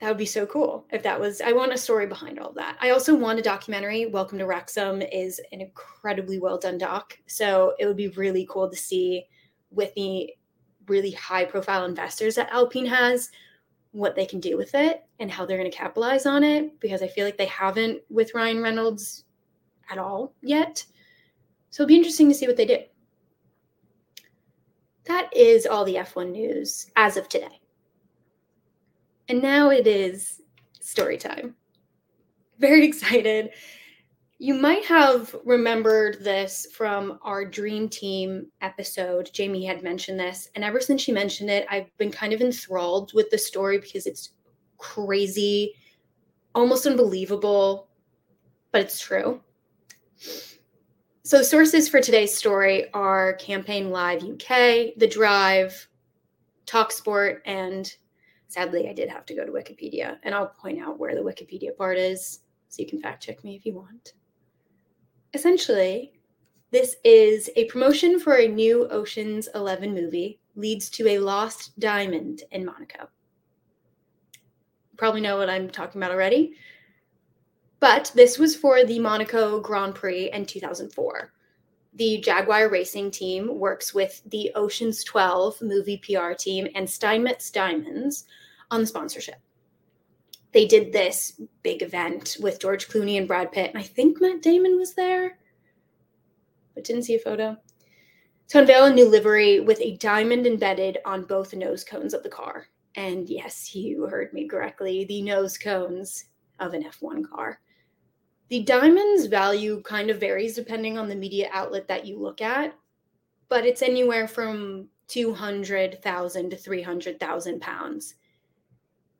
That 0.00 0.08
would 0.08 0.18
be 0.18 0.26
so 0.26 0.44
cool 0.46 0.86
if 0.90 1.02
that 1.02 1.18
was 1.18 1.40
i 1.40 1.52
want 1.52 1.72
a 1.72 1.78
story 1.78 2.06
behind 2.06 2.38
all 2.38 2.52
that. 2.52 2.76
I 2.80 2.90
also 2.90 3.14
want 3.14 3.38
a 3.38 3.42
documentary. 3.42 4.06
Welcome 4.06 4.38
to 4.38 4.46
wrexham 4.46 5.00
is 5.02 5.40
an 5.52 5.60
incredibly 5.60 6.38
well 6.38 6.58
done 6.58 6.78
doc. 6.78 7.18
So 7.26 7.74
it 7.78 7.86
would 7.86 7.96
be 7.96 8.08
really 8.08 8.46
cool 8.50 8.68
to 8.70 8.76
see 8.76 9.24
with 9.70 9.94
the 9.94 10.34
really 10.86 11.10
high 11.12 11.44
profile 11.44 11.84
investors 11.84 12.34
that 12.36 12.52
alpine 12.52 12.86
has 12.86 13.30
what 13.92 14.14
they 14.14 14.26
can 14.26 14.40
do 14.40 14.56
with 14.56 14.74
it 14.74 15.04
and 15.18 15.30
how 15.30 15.46
they're 15.46 15.58
going 15.58 15.70
to 15.70 15.76
capitalize 15.76 16.26
on 16.26 16.44
it 16.44 16.78
because 16.80 17.02
i 17.02 17.08
feel 17.08 17.24
like 17.24 17.38
they 17.38 17.46
haven't 17.46 18.00
with 18.10 18.34
ryan 18.34 18.62
reynolds 18.62 19.24
at 19.90 19.98
all 19.98 20.34
yet. 20.42 20.84
So 21.70 21.82
it'll 21.82 21.88
be 21.88 21.96
interesting 21.96 22.28
to 22.28 22.34
see 22.34 22.46
what 22.46 22.56
they 22.56 22.66
do. 22.66 22.78
That 25.04 25.34
is 25.34 25.66
all 25.66 25.84
the 25.84 25.96
f1 25.96 26.30
news 26.30 26.90
as 26.96 27.16
of 27.16 27.28
today 27.28 27.60
and 29.28 29.42
now 29.42 29.70
it 29.70 29.86
is 29.86 30.40
story 30.80 31.16
time. 31.16 31.54
Very 32.58 32.86
excited. 32.88 33.50
You 34.38 34.54
might 34.54 34.84
have 34.84 35.34
remembered 35.44 36.22
this 36.22 36.66
from 36.72 37.18
our 37.22 37.44
Dream 37.44 37.88
Team 37.88 38.48
episode. 38.60 39.30
Jamie 39.32 39.64
had 39.64 39.82
mentioned 39.82 40.20
this. 40.20 40.50
And 40.54 40.62
ever 40.62 40.78
since 40.78 41.00
she 41.00 41.10
mentioned 41.10 41.48
it, 41.48 41.66
I've 41.70 41.96
been 41.96 42.12
kind 42.12 42.34
of 42.34 42.42
enthralled 42.42 43.14
with 43.14 43.30
the 43.30 43.38
story 43.38 43.78
because 43.78 44.06
it's 44.06 44.32
crazy, 44.76 45.74
almost 46.54 46.86
unbelievable, 46.86 47.88
but 48.72 48.82
it's 48.82 49.00
true. 49.00 49.40
So, 51.22 51.42
sources 51.42 51.88
for 51.88 52.00
today's 52.00 52.36
story 52.36 52.92
are 52.92 53.32
Campaign 53.34 53.90
Live 53.90 54.22
UK, 54.22 54.94
The 54.96 55.10
Drive, 55.10 55.88
Talksport, 56.66 57.40
and 57.46 57.92
Sadly, 58.56 58.88
I 58.88 58.94
did 58.94 59.10
have 59.10 59.26
to 59.26 59.34
go 59.34 59.44
to 59.44 59.52
Wikipedia, 59.52 60.16
and 60.22 60.34
I'll 60.34 60.46
point 60.46 60.80
out 60.80 60.98
where 60.98 61.14
the 61.14 61.20
Wikipedia 61.20 61.76
part 61.76 61.98
is 61.98 62.40
so 62.70 62.80
you 62.80 62.88
can 62.88 63.02
fact 63.02 63.22
check 63.22 63.44
me 63.44 63.54
if 63.54 63.66
you 63.66 63.74
want. 63.74 64.14
Essentially, 65.34 66.12
this 66.70 66.96
is 67.04 67.50
a 67.56 67.66
promotion 67.66 68.18
for 68.18 68.36
a 68.36 68.48
new 68.48 68.88
Ocean's 68.88 69.48
11 69.54 69.92
movie 69.92 70.40
leads 70.54 70.88
to 70.90 71.06
a 71.06 71.18
lost 71.18 71.78
diamond 71.78 72.44
in 72.50 72.64
Monaco. 72.64 73.10
Probably 74.96 75.20
know 75.20 75.36
what 75.36 75.50
I'm 75.50 75.68
talking 75.68 76.00
about 76.00 76.12
already. 76.12 76.54
But 77.78 78.10
this 78.14 78.38
was 78.38 78.56
for 78.56 78.84
the 78.84 78.98
Monaco 78.98 79.60
Grand 79.60 79.94
Prix 79.94 80.30
in 80.32 80.46
2004. 80.46 81.30
the 81.96 82.18
Jaguar 82.18 82.68
Racing 82.68 83.10
team 83.10 83.58
works 83.58 83.94
with 83.94 84.22
the 84.26 84.50
Oceans 84.54 85.02
12 85.04 85.62
movie 85.62 85.98
PR 85.98 86.32
team 86.32 86.68
and 86.74 86.88
Steinmetz 86.88 87.50
Diamonds 87.50 88.26
on 88.70 88.80
the 88.80 88.86
sponsorship. 88.86 89.36
They 90.52 90.66
did 90.66 90.92
this 90.92 91.40
big 91.62 91.82
event 91.82 92.36
with 92.40 92.60
George 92.60 92.88
Clooney 92.88 93.18
and 93.18 93.28
Brad 93.28 93.52
Pitt, 93.52 93.70
and 93.70 93.78
I 93.78 93.82
think 93.82 94.20
Matt 94.20 94.42
Damon 94.42 94.78
was 94.78 94.94
there, 94.94 95.38
but 96.74 96.84
didn't 96.84 97.02
see 97.02 97.16
a 97.16 97.18
photo. 97.18 97.56
To 98.48 98.60
unveil 98.60 98.84
a 98.84 98.94
new 98.94 99.08
livery 99.08 99.60
with 99.60 99.80
a 99.80 99.96
diamond 99.96 100.46
embedded 100.46 100.98
on 101.04 101.24
both 101.24 101.52
nose 101.52 101.84
cones 101.84 102.14
of 102.14 102.22
the 102.22 102.28
car. 102.28 102.68
And 102.94 103.28
yes, 103.28 103.74
you 103.74 104.06
heard 104.06 104.32
me 104.32 104.48
correctly 104.48 105.04
the 105.04 105.20
nose 105.20 105.58
cones 105.58 106.26
of 106.60 106.72
an 106.72 106.84
F1 106.84 107.28
car. 107.28 107.60
The 108.48 108.62
diamond's 108.62 109.26
value 109.26 109.82
kind 109.82 110.08
of 110.08 110.20
varies 110.20 110.54
depending 110.54 110.96
on 110.96 111.08
the 111.08 111.16
media 111.16 111.50
outlet 111.52 111.88
that 111.88 112.06
you 112.06 112.18
look 112.18 112.40
at, 112.40 112.74
but 113.48 113.66
it's 113.66 113.82
anywhere 113.82 114.28
from 114.28 114.88
200,000 115.08 116.50
to 116.50 116.56
300,000 116.56 117.60
pounds 117.60 118.14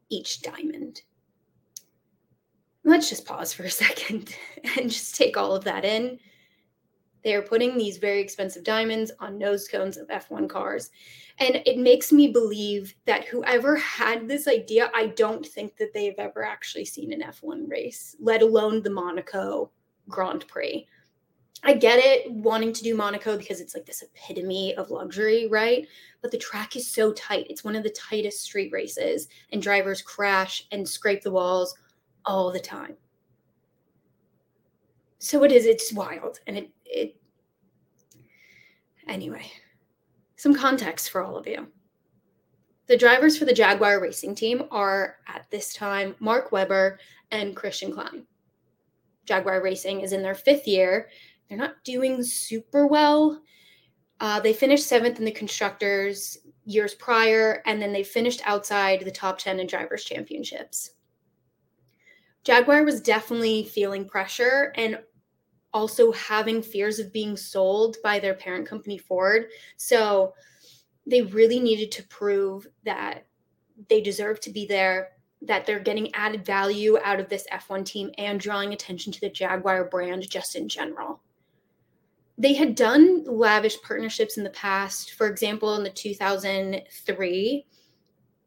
each 0.08 0.42
diamond. 0.42 1.02
Let's 2.84 3.08
just 3.08 3.26
pause 3.26 3.52
for 3.52 3.64
a 3.64 3.70
second 3.84 4.34
and 4.76 4.90
just 4.90 5.16
take 5.16 5.36
all 5.36 5.54
of 5.54 5.64
that 5.64 5.84
in. 5.84 6.18
They 7.24 7.34
are 7.34 7.42
putting 7.42 7.76
these 7.76 7.98
very 7.98 8.20
expensive 8.20 8.62
diamonds 8.62 9.10
on 9.18 9.36
nose 9.36 9.66
cones 9.66 9.96
of 9.96 10.06
F1 10.06 10.48
cars. 10.48 10.90
And 11.40 11.56
it 11.66 11.76
makes 11.76 12.12
me 12.12 12.28
believe 12.28 12.94
that 13.04 13.24
whoever 13.24 13.74
had 13.74 14.28
this 14.28 14.46
idea, 14.46 14.92
I 14.94 15.08
don't 15.08 15.44
think 15.44 15.76
that 15.78 15.92
they've 15.92 16.14
ever 16.18 16.44
actually 16.44 16.84
seen 16.84 17.12
an 17.12 17.22
F1 17.22 17.68
race, 17.68 18.14
let 18.20 18.42
alone 18.42 18.80
the 18.80 18.90
Monaco 18.90 19.72
Grand 20.08 20.46
Prix. 20.46 20.86
I 21.64 21.74
get 21.74 21.98
it 21.98 22.30
wanting 22.30 22.72
to 22.72 22.82
do 22.82 22.94
Monaco 22.94 23.36
because 23.36 23.60
it's 23.60 23.74
like 23.74 23.86
this 23.86 24.02
epitome 24.02 24.74
of 24.76 24.90
luxury, 24.90 25.48
right? 25.48 25.86
But 26.22 26.30
the 26.30 26.38
track 26.38 26.76
is 26.76 26.88
so 26.88 27.12
tight. 27.12 27.46
It's 27.48 27.64
one 27.64 27.74
of 27.74 27.82
the 27.82 27.90
tightest 27.90 28.42
street 28.42 28.72
races, 28.72 29.28
and 29.52 29.60
drivers 29.60 30.02
crash 30.02 30.66
and 30.70 30.88
scrape 30.88 31.22
the 31.22 31.30
walls 31.32 31.74
all 32.24 32.52
the 32.52 32.60
time. 32.60 32.96
So 35.18 35.42
it 35.44 35.50
is, 35.50 35.66
it's 35.66 35.92
wild. 35.92 36.40
And 36.46 36.58
it 36.58 36.70
it 36.86 37.16
anyway 39.08 39.44
some 40.36 40.54
context 40.54 41.10
for 41.10 41.22
all 41.22 41.36
of 41.36 41.46
you 41.46 41.66
the 42.86 42.96
drivers 42.96 43.38
for 43.38 43.44
the 43.44 43.52
jaguar 43.52 44.00
racing 44.00 44.34
team 44.34 44.64
are 44.70 45.16
at 45.28 45.48
this 45.50 45.74
time 45.74 46.14
mark 46.18 46.52
webber 46.52 46.98
and 47.30 47.54
christian 47.56 47.92
klein 47.92 48.26
jaguar 49.24 49.62
racing 49.62 50.00
is 50.00 50.12
in 50.12 50.22
their 50.22 50.34
fifth 50.34 50.66
year 50.66 51.08
they're 51.48 51.58
not 51.58 51.82
doing 51.84 52.22
super 52.22 52.86
well 52.86 53.42
uh, 54.18 54.40
they 54.40 54.52
finished 54.52 54.86
seventh 54.86 55.18
in 55.18 55.24
the 55.24 55.30
constructors 55.30 56.38
years 56.64 56.94
prior 56.94 57.62
and 57.66 57.80
then 57.80 57.92
they 57.92 58.02
finished 58.02 58.40
outside 58.44 59.00
the 59.00 59.10
top 59.10 59.38
10 59.38 59.60
in 59.60 59.66
drivers 59.66 60.04
championships 60.04 60.92
jaguar 62.44 62.84
was 62.84 63.00
definitely 63.00 63.64
feeling 63.64 64.04
pressure 64.04 64.72
and 64.76 64.98
also 65.76 66.10
having 66.12 66.62
fears 66.62 66.98
of 66.98 67.12
being 67.12 67.36
sold 67.36 67.98
by 68.02 68.18
their 68.18 68.32
parent 68.32 68.66
company 68.66 68.96
Ford. 68.96 69.48
So 69.76 70.32
they 71.06 71.20
really 71.20 71.60
needed 71.60 71.92
to 71.92 72.02
prove 72.04 72.66
that 72.84 73.26
they 73.90 74.00
deserve 74.00 74.40
to 74.40 74.50
be 74.50 74.64
there, 74.64 75.10
that 75.42 75.66
they're 75.66 75.78
getting 75.78 76.14
added 76.14 76.46
value 76.46 76.96
out 77.04 77.20
of 77.20 77.28
this 77.28 77.46
F1 77.52 77.84
team 77.84 78.10
and 78.16 78.40
drawing 78.40 78.72
attention 78.72 79.12
to 79.12 79.20
the 79.20 79.28
Jaguar 79.28 79.84
brand 79.84 80.28
just 80.30 80.56
in 80.56 80.66
general. 80.66 81.20
They 82.38 82.54
had 82.54 82.74
done 82.74 83.24
lavish 83.24 83.80
partnerships 83.82 84.36
in 84.36 84.44
the 84.44 84.50
past. 84.50 85.12
For 85.14 85.26
example, 85.26 85.74
in 85.76 85.82
the 85.82 85.90
2003 85.90 87.66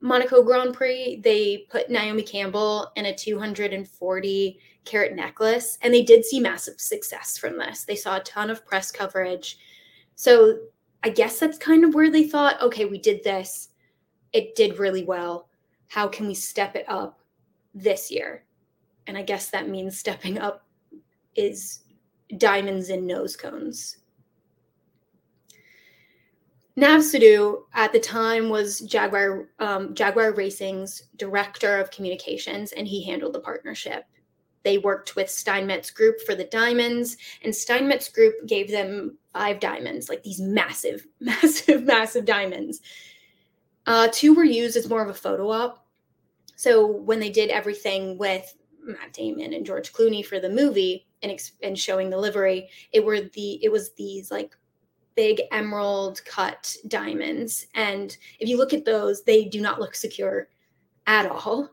Monaco 0.01 0.43
Grand 0.43 0.73
Prix, 0.73 1.19
they 1.23 1.65
put 1.69 1.89
Naomi 1.89 2.21
Campbell 2.21 2.91
in 2.95 3.07
a 3.07 3.15
240 3.15 4.59
carat 4.85 5.15
necklace, 5.15 5.77
and 5.81 5.93
they 5.93 6.03
did 6.03 6.23
see 6.23 6.39
massive 6.39 6.79
success 6.79 7.37
from 7.37 7.57
this. 7.57 7.83
They 7.83 7.95
saw 7.95 8.17
a 8.17 8.21
ton 8.21 8.49
of 8.49 8.65
press 8.65 8.91
coverage. 8.91 9.57
So 10.15 10.57
I 11.03 11.09
guess 11.09 11.39
that's 11.39 11.57
kind 11.57 11.83
of 11.83 11.93
where 11.93 12.09
they 12.09 12.23
thought, 12.23 12.61
okay, 12.61 12.85
we 12.85 12.97
did 12.97 13.23
this. 13.23 13.69
It 14.31 14.55
did 14.55 14.79
really 14.79 15.03
well. 15.03 15.49
How 15.87 16.07
can 16.07 16.27
we 16.27 16.33
step 16.33 16.75
it 16.75 16.85
up 16.87 17.19
this 17.73 18.09
year? 18.11 18.45
And 19.07 19.17
I 19.17 19.23
guess 19.23 19.49
that 19.49 19.67
means 19.69 19.97
stepping 19.97 20.37
up 20.37 20.65
is 21.35 21.81
diamonds 22.37 22.89
and 22.89 23.05
nose 23.07 23.35
cones. 23.35 23.97
Nav 26.75 27.01
Sidhu 27.01 27.63
at 27.73 27.91
the 27.91 27.99
time 27.99 28.49
was 28.49 28.79
Jaguar 28.79 29.49
um, 29.59 29.93
Jaguar 29.93 30.31
Racing's 30.31 31.03
director 31.17 31.77
of 31.77 31.91
communications, 31.91 32.71
and 32.71 32.87
he 32.87 33.03
handled 33.03 33.33
the 33.33 33.41
partnership. 33.41 34.05
They 34.63 34.77
worked 34.77 35.15
with 35.15 35.29
Steinmetz 35.29 35.91
Group 35.91 36.21
for 36.21 36.35
the 36.35 36.45
diamonds, 36.45 37.17
and 37.43 37.53
Steinmetz 37.53 38.09
Group 38.09 38.47
gave 38.47 38.71
them 38.71 39.17
five 39.33 39.59
diamonds, 39.59 40.07
like 40.07 40.23
these 40.23 40.39
massive, 40.39 41.05
massive, 41.19 41.83
massive 41.83 42.23
diamonds. 42.23 42.79
Uh, 43.85 44.07
two 44.13 44.33
were 44.33 44.45
used 44.45 44.77
as 44.77 44.87
more 44.87 45.01
of 45.01 45.09
a 45.09 45.13
photo 45.13 45.49
op. 45.49 45.85
So 46.55 46.87
when 46.87 47.19
they 47.19 47.29
did 47.29 47.49
everything 47.49 48.17
with 48.17 48.53
Matt 48.83 49.11
Damon 49.11 49.53
and 49.53 49.65
George 49.65 49.91
Clooney 49.91 50.25
for 50.25 50.39
the 50.39 50.49
movie 50.49 51.08
and, 51.21 51.37
and 51.61 51.77
showing 51.77 52.09
the 52.09 52.17
livery, 52.17 52.69
it 52.91 53.03
were 53.03 53.21
the 53.21 53.63
it 53.63 53.71
was 53.71 53.93
these 53.93 54.31
like 54.31 54.55
big 55.15 55.41
emerald 55.51 56.23
cut 56.25 56.75
diamonds. 56.87 57.67
And 57.75 58.15
if 58.39 58.47
you 58.47 58.57
look 58.57 58.73
at 58.73 58.85
those, 58.85 59.23
they 59.23 59.45
do 59.45 59.59
not 59.61 59.79
look 59.79 59.95
secure 59.95 60.47
at 61.07 61.25
all. 61.25 61.71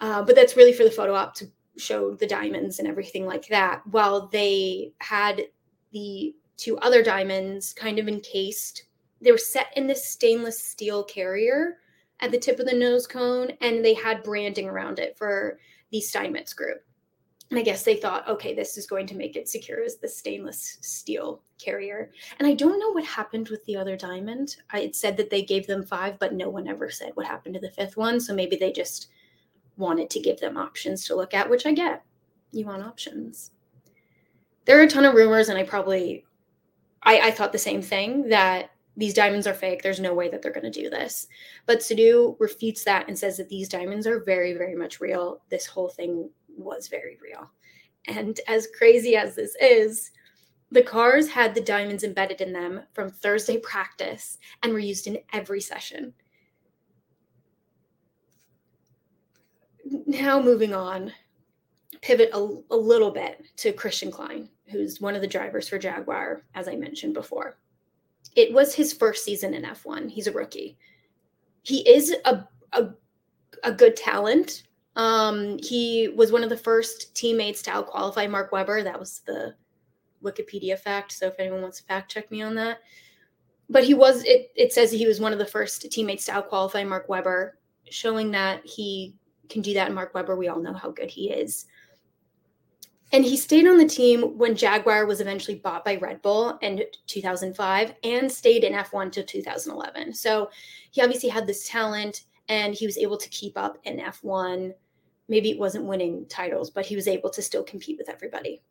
Uh, 0.00 0.22
but 0.22 0.36
that's 0.36 0.56
really 0.56 0.72
for 0.72 0.84
the 0.84 0.90
photo 0.90 1.14
op 1.14 1.34
to 1.34 1.50
show 1.78 2.14
the 2.14 2.26
diamonds 2.26 2.78
and 2.78 2.86
everything 2.86 3.26
like 3.26 3.48
that. 3.48 3.82
While 3.86 4.28
they 4.28 4.92
had 4.98 5.42
the 5.92 6.34
two 6.56 6.78
other 6.78 7.02
diamonds 7.02 7.72
kind 7.72 7.98
of 7.98 8.08
encased, 8.08 8.84
they 9.20 9.32
were 9.32 9.38
set 9.38 9.66
in 9.76 9.86
this 9.86 10.06
stainless 10.06 10.62
steel 10.62 11.02
carrier 11.04 11.78
at 12.20 12.30
the 12.30 12.38
tip 12.38 12.58
of 12.60 12.66
the 12.66 12.72
nose 12.72 13.06
cone, 13.06 13.50
and 13.60 13.84
they 13.84 13.94
had 13.94 14.22
branding 14.22 14.68
around 14.68 14.98
it 14.98 15.16
for 15.18 15.58
the 15.90 16.00
Steinmetz 16.00 16.54
group. 16.54 16.82
And 17.50 17.58
I 17.58 17.62
guess 17.62 17.84
they 17.84 17.96
thought, 17.96 18.28
okay, 18.28 18.54
this 18.54 18.76
is 18.76 18.86
going 18.86 19.06
to 19.06 19.14
make 19.14 19.36
it 19.36 19.48
secure 19.48 19.82
as 19.82 19.96
the 19.96 20.08
stainless 20.08 20.78
steel 20.80 21.42
carrier. 21.62 22.10
And 22.38 22.48
I 22.48 22.54
don't 22.54 22.80
know 22.80 22.90
what 22.90 23.04
happened 23.04 23.48
with 23.50 23.64
the 23.66 23.76
other 23.76 23.96
diamond. 23.96 24.56
I 24.70 24.80
had 24.80 24.96
said 24.96 25.16
that 25.18 25.30
they 25.30 25.42
gave 25.42 25.66
them 25.66 25.84
five, 25.84 26.18
but 26.18 26.34
no 26.34 26.50
one 26.50 26.66
ever 26.66 26.90
said 26.90 27.12
what 27.14 27.26
happened 27.26 27.54
to 27.54 27.60
the 27.60 27.70
fifth 27.70 27.96
one. 27.96 28.18
So 28.18 28.34
maybe 28.34 28.56
they 28.56 28.72
just 28.72 29.08
wanted 29.76 30.10
to 30.10 30.20
give 30.20 30.40
them 30.40 30.56
options 30.56 31.04
to 31.06 31.14
look 31.14 31.34
at, 31.34 31.48
which 31.48 31.66
I 31.66 31.72
get. 31.72 32.04
You 32.50 32.66
want 32.66 32.82
options. 32.82 33.52
There 34.64 34.78
are 34.80 34.84
a 34.84 34.88
ton 34.88 35.04
of 35.04 35.14
rumors, 35.14 35.48
and 35.48 35.58
I 35.58 35.62
probably 35.62 36.24
I, 37.02 37.28
I 37.28 37.30
thought 37.30 37.52
the 37.52 37.58
same 37.58 37.80
thing 37.80 38.28
that 38.28 38.70
these 38.96 39.14
diamonds 39.14 39.46
are 39.46 39.54
fake. 39.54 39.82
There's 39.82 40.00
no 40.00 40.14
way 40.14 40.28
that 40.28 40.42
they're 40.42 40.52
going 40.52 40.70
to 40.70 40.82
do 40.82 40.90
this. 40.90 41.28
But 41.66 41.80
Sidhu 41.80 42.34
refutes 42.40 42.82
that 42.84 43.06
and 43.08 43.16
says 43.16 43.36
that 43.36 43.48
these 43.48 43.68
diamonds 43.68 44.06
are 44.06 44.24
very, 44.24 44.54
very 44.54 44.74
much 44.74 45.00
real. 45.00 45.42
This 45.50 45.66
whole 45.66 45.88
thing 45.88 46.30
was 46.56 46.88
very 46.88 47.18
real. 47.22 47.50
And 48.08 48.38
as 48.46 48.68
crazy 48.76 49.16
as 49.16 49.34
this 49.34 49.56
is, 49.60 50.10
the 50.70 50.82
cars 50.82 51.28
had 51.28 51.54
the 51.54 51.60
diamonds 51.60 52.04
embedded 52.04 52.40
in 52.40 52.52
them 52.52 52.82
from 52.92 53.10
Thursday 53.10 53.58
practice 53.58 54.38
and 54.62 54.72
were 54.72 54.78
used 54.78 55.06
in 55.06 55.18
every 55.32 55.60
session. 55.60 56.12
Now, 60.06 60.42
moving 60.42 60.74
on, 60.74 61.12
pivot 62.02 62.30
a, 62.32 62.38
a 62.70 62.76
little 62.76 63.10
bit 63.10 63.44
to 63.58 63.72
Christian 63.72 64.10
Klein, 64.10 64.48
who's 64.66 65.00
one 65.00 65.14
of 65.14 65.20
the 65.20 65.26
drivers 65.26 65.68
for 65.68 65.78
Jaguar, 65.78 66.42
as 66.54 66.66
I 66.66 66.74
mentioned 66.74 67.14
before. 67.14 67.58
It 68.34 68.52
was 68.52 68.74
his 68.74 68.92
first 68.92 69.24
season 69.24 69.54
in 69.54 69.62
F1. 69.62 70.10
He's 70.10 70.26
a 70.26 70.32
rookie. 70.32 70.76
He 71.62 71.88
is 71.88 72.14
a, 72.24 72.46
a, 72.72 72.90
a 73.62 73.72
good 73.72 73.96
talent, 73.96 74.64
um, 74.96 75.58
he 75.62 76.08
was 76.08 76.32
one 76.32 76.42
of 76.42 76.48
the 76.48 76.56
first 76.56 77.14
teammates 77.14 77.62
to 77.62 77.70
out 77.70 77.86
qualify 77.86 78.26
Mark 78.26 78.50
Webber. 78.50 78.82
That 78.82 78.98
was 78.98 79.20
the 79.26 79.54
Wikipedia 80.24 80.78
fact. 80.78 81.12
So 81.12 81.26
if 81.26 81.38
anyone 81.38 81.62
wants 81.62 81.78
to 81.78 81.84
fact 81.84 82.10
check 82.10 82.30
me 82.30 82.42
on 82.42 82.54
that. 82.56 82.78
But 83.68 83.84
he 83.84 83.94
was, 83.94 84.24
it, 84.24 84.52
it 84.56 84.72
says 84.72 84.90
he 84.90 85.06
was 85.06 85.20
one 85.20 85.32
of 85.32 85.38
the 85.38 85.46
first 85.46 85.90
teammates 85.92 86.24
to 86.26 86.32
out 86.32 86.48
qualify 86.48 86.82
Mark 86.82 87.08
Webber, 87.08 87.58
showing 87.90 88.30
that 88.30 88.64
he 88.64 89.14
can 89.50 89.60
do 89.60 89.74
that. 89.74 89.86
And 89.86 89.94
Mark 89.94 90.14
Webber, 90.14 90.36
we 90.36 90.48
all 90.48 90.60
know 90.60 90.72
how 90.72 90.90
good 90.90 91.10
he 91.10 91.30
is. 91.30 91.66
And 93.12 93.24
he 93.24 93.36
stayed 93.36 93.68
on 93.68 93.76
the 93.76 93.86
team 93.86 94.36
when 94.38 94.56
Jaguar 94.56 95.06
was 95.06 95.20
eventually 95.20 95.58
bought 95.58 95.84
by 95.84 95.96
Red 95.96 96.22
Bull 96.22 96.58
in 96.62 96.82
2005 97.06 97.94
and 98.02 98.32
stayed 98.32 98.64
in 98.64 98.72
F1 98.72 99.12
till 99.12 99.24
2011. 99.24 100.14
So 100.14 100.50
he 100.90 101.02
obviously 101.02 101.28
had 101.28 101.46
this 101.46 101.68
talent 101.68 102.22
and 102.48 102.74
he 102.74 102.86
was 102.86 102.98
able 102.98 103.16
to 103.16 103.28
keep 103.28 103.56
up 103.56 103.78
in 103.84 103.98
F1 103.98 104.72
maybe 105.28 105.50
it 105.50 105.58
wasn't 105.58 105.84
winning 105.84 106.26
titles, 106.28 106.70
but 106.70 106.86
he 106.86 106.96
was 106.96 107.08
able 107.08 107.30
to 107.30 107.42
still 107.42 107.62
compete 107.64 107.98
with 107.98 108.08
everybody. 108.08 108.62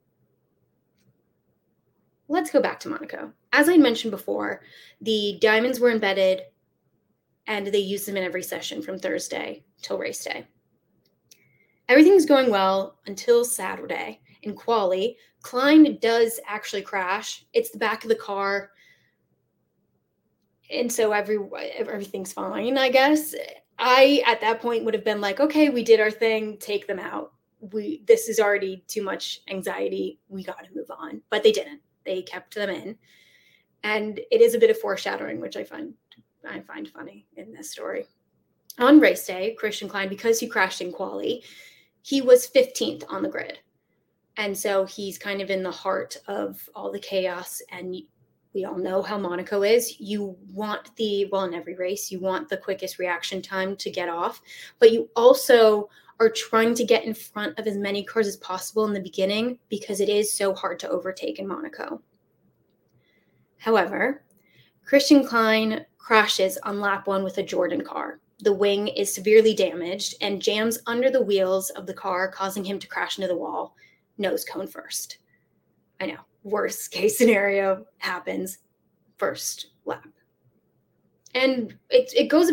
let's 2.27 2.49
go 2.49 2.61
back 2.61 2.79
to 2.79 2.89
Monaco. 2.89 3.31
As 3.53 3.69
I 3.69 3.77
mentioned 3.77 4.11
before, 4.11 4.61
the 5.01 5.37
diamonds 5.41 5.79
were 5.79 5.91
embedded 5.91 6.41
and 7.47 7.67
they 7.67 7.79
used 7.79 8.07
them 8.07 8.17
in 8.17 8.23
every 8.23 8.41
session 8.41 8.81
from 8.81 8.97
Thursday 8.97 9.63
till 9.81 9.99
race 9.99 10.23
day. 10.23 10.47
Everything's 11.87 12.25
going 12.25 12.49
well 12.49 12.97
until 13.05 13.45
Saturday. 13.45 14.21
In 14.41 14.55
quali, 14.55 15.17
Klein 15.43 15.99
does 16.01 16.39
actually 16.47 16.81
crash. 16.81 17.45
It's 17.53 17.69
the 17.69 17.77
back 17.77 18.03
of 18.03 18.09
the 18.09 18.15
car. 18.15 18.71
And 20.71 20.91
so 20.91 21.11
every 21.11 21.37
everything's 21.77 22.33
fine, 22.33 22.77
I 22.77 22.89
guess. 22.89 23.35
I 23.77 24.23
at 24.25 24.41
that 24.41 24.61
point 24.61 24.85
would 24.85 24.93
have 24.93 25.03
been 25.03 25.21
like, 25.21 25.39
okay, 25.39 25.69
we 25.69 25.83
did 25.83 25.99
our 25.99 26.11
thing, 26.11 26.57
take 26.57 26.87
them 26.87 26.99
out. 26.99 27.33
We 27.59 28.03
this 28.05 28.29
is 28.29 28.39
already 28.39 28.83
too 28.87 29.03
much 29.03 29.41
anxiety. 29.49 30.19
We 30.29 30.43
got 30.43 30.63
to 30.63 30.75
move 30.75 30.89
on. 30.89 31.21
But 31.29 31.43
they 31.43 31.51
didn't. 31.51 31.81
They 32.05 32.21
kept 32.21 32.55
them 32.55 32.69
in. 32.69 32.97
And 33.83 34.19
it 34.31 34.41
is 34.41 34.55
a 34.55 34.59
bit 34.59 34.69
of 34.69 34.79
foreshadowing, 34.79 35.39
which 35.39 35.57
I 35.57 35.63
find 35.63 35.93
I 36.47 36.59
find 36.61 36.87
funny 36.87 37.25
in 37.35 37.53
this 37.53 37.71
story. 37.71 38.05
On 38.77 38.99
race 38.99 39.25
day, 39.25 39.55
Christian 39.57 39.87
Klein, 39.87 40.09
because 40.09 40.39
he 40.39 40.47
crashed 40.47 40.81
in 40.81 40.91
quali, 40.91 41.43
he 42.01 42.21
was 42.21 42.49
15th 42.49 43.03
on 43.09 43.23
the 43.23 43.29
grid. 43.29 43.59
And 44.37 44.57
so 44.57 44.85
he's 44.85 45.17
kind 45.17 45.41
of 45.41 45.49
in 45.49 45.63
the 45.63 45.71
heart 45.71 46.17
of 46.27 46.69
all 46.75 46.91
the 46.91 46.99
chaos. 46.99 47.61
And 47.71 47.95
we 48.55 48.63
all 48.63 48.77
know 48.77 49.01
how 49.01 49.17
Monaco 49.17 49.63
is. 49.63 49.99
You 49.99 50.37
want 50.51 50.95
the, 50.95 51.25
well, 51.25 51.43
in 51.43 51.53
every 51.53 51.75
race, 51.75 52.09
you 52.09 52.21
want 52.21 52.47
the 52.47 52.57
quickest 52.57 52.97
reaction 52.97 53.41
time 53.41 53.75
to 53.75 53.91
get 53.91 54.07
off, 54.07 54.41
but 54.79 54.93
you 54.93 55.09
also 55.15 55.89
are 56.21 56.29
trying 56.29 56.73
to 56.75 56.85
get 56.85 57.03
in 57.03 57.13
front 57.13 57.59
of 57.59 57.67
as 57.67 57.75
many 57.75 58.01
cars 58.01 58.27
as 58.27 58.37
possible 58.37 58.85
in 58.85 58.93
the 58.93 59.01
beginning 59.01 59.59
because 59.67 59.99
it 59.99 60.07
is 60.07 60.31
so 60.31 60.55
hard 60.55 60.79
to 60.79 60.89
overtake 60.89 61.37
in 61.37 61.47
Monaco. 61.47 62.01
However, 63.57 64.23
Christian 64.85 65.27
Klein 65.27 65.85
crashes 65.97 66.57
on 66.59 66.79
lap 66.79 67.07
one 67.07 67.23
with 67.23 67.37
a 67.37 67.43
Jordan 67.43 67.83
car. 67.83 68.21
The 68.39 68.53
wing 68.53 68.87
is 68.87 69.13
severely 69.13 69.53
damaged 69.53 70.15
and 70.21 70.41
jams 70.41 70.79
under 70.87 71.09
the 71.09 71.21
wheels 71.21 71.71
of 71.71 71.87
the 71.87 71.93
car, 71.93 72.31
causing 72.31 72.63
him 72.63 72.79
to 72.79 72.87
crash 72.87 73.17
into 73.17 73.27
the 73.27 73.37
wall, 73.37 73.75
nose 74.17 74.45
cone 74.45 74.67
first. 74.67 75.17
I 75.99 76.05
know, 76.05 76.19
worst 76.45 76.91
case 76.91 77.17
scenario 77.17 77.85
happens 77.97 78.59
first 79.17 79.67
lap. 79.83 80.07
And 81.33 81.75
it, 81.89 82.13
it 82.15 82.27
goes 82.29 82.51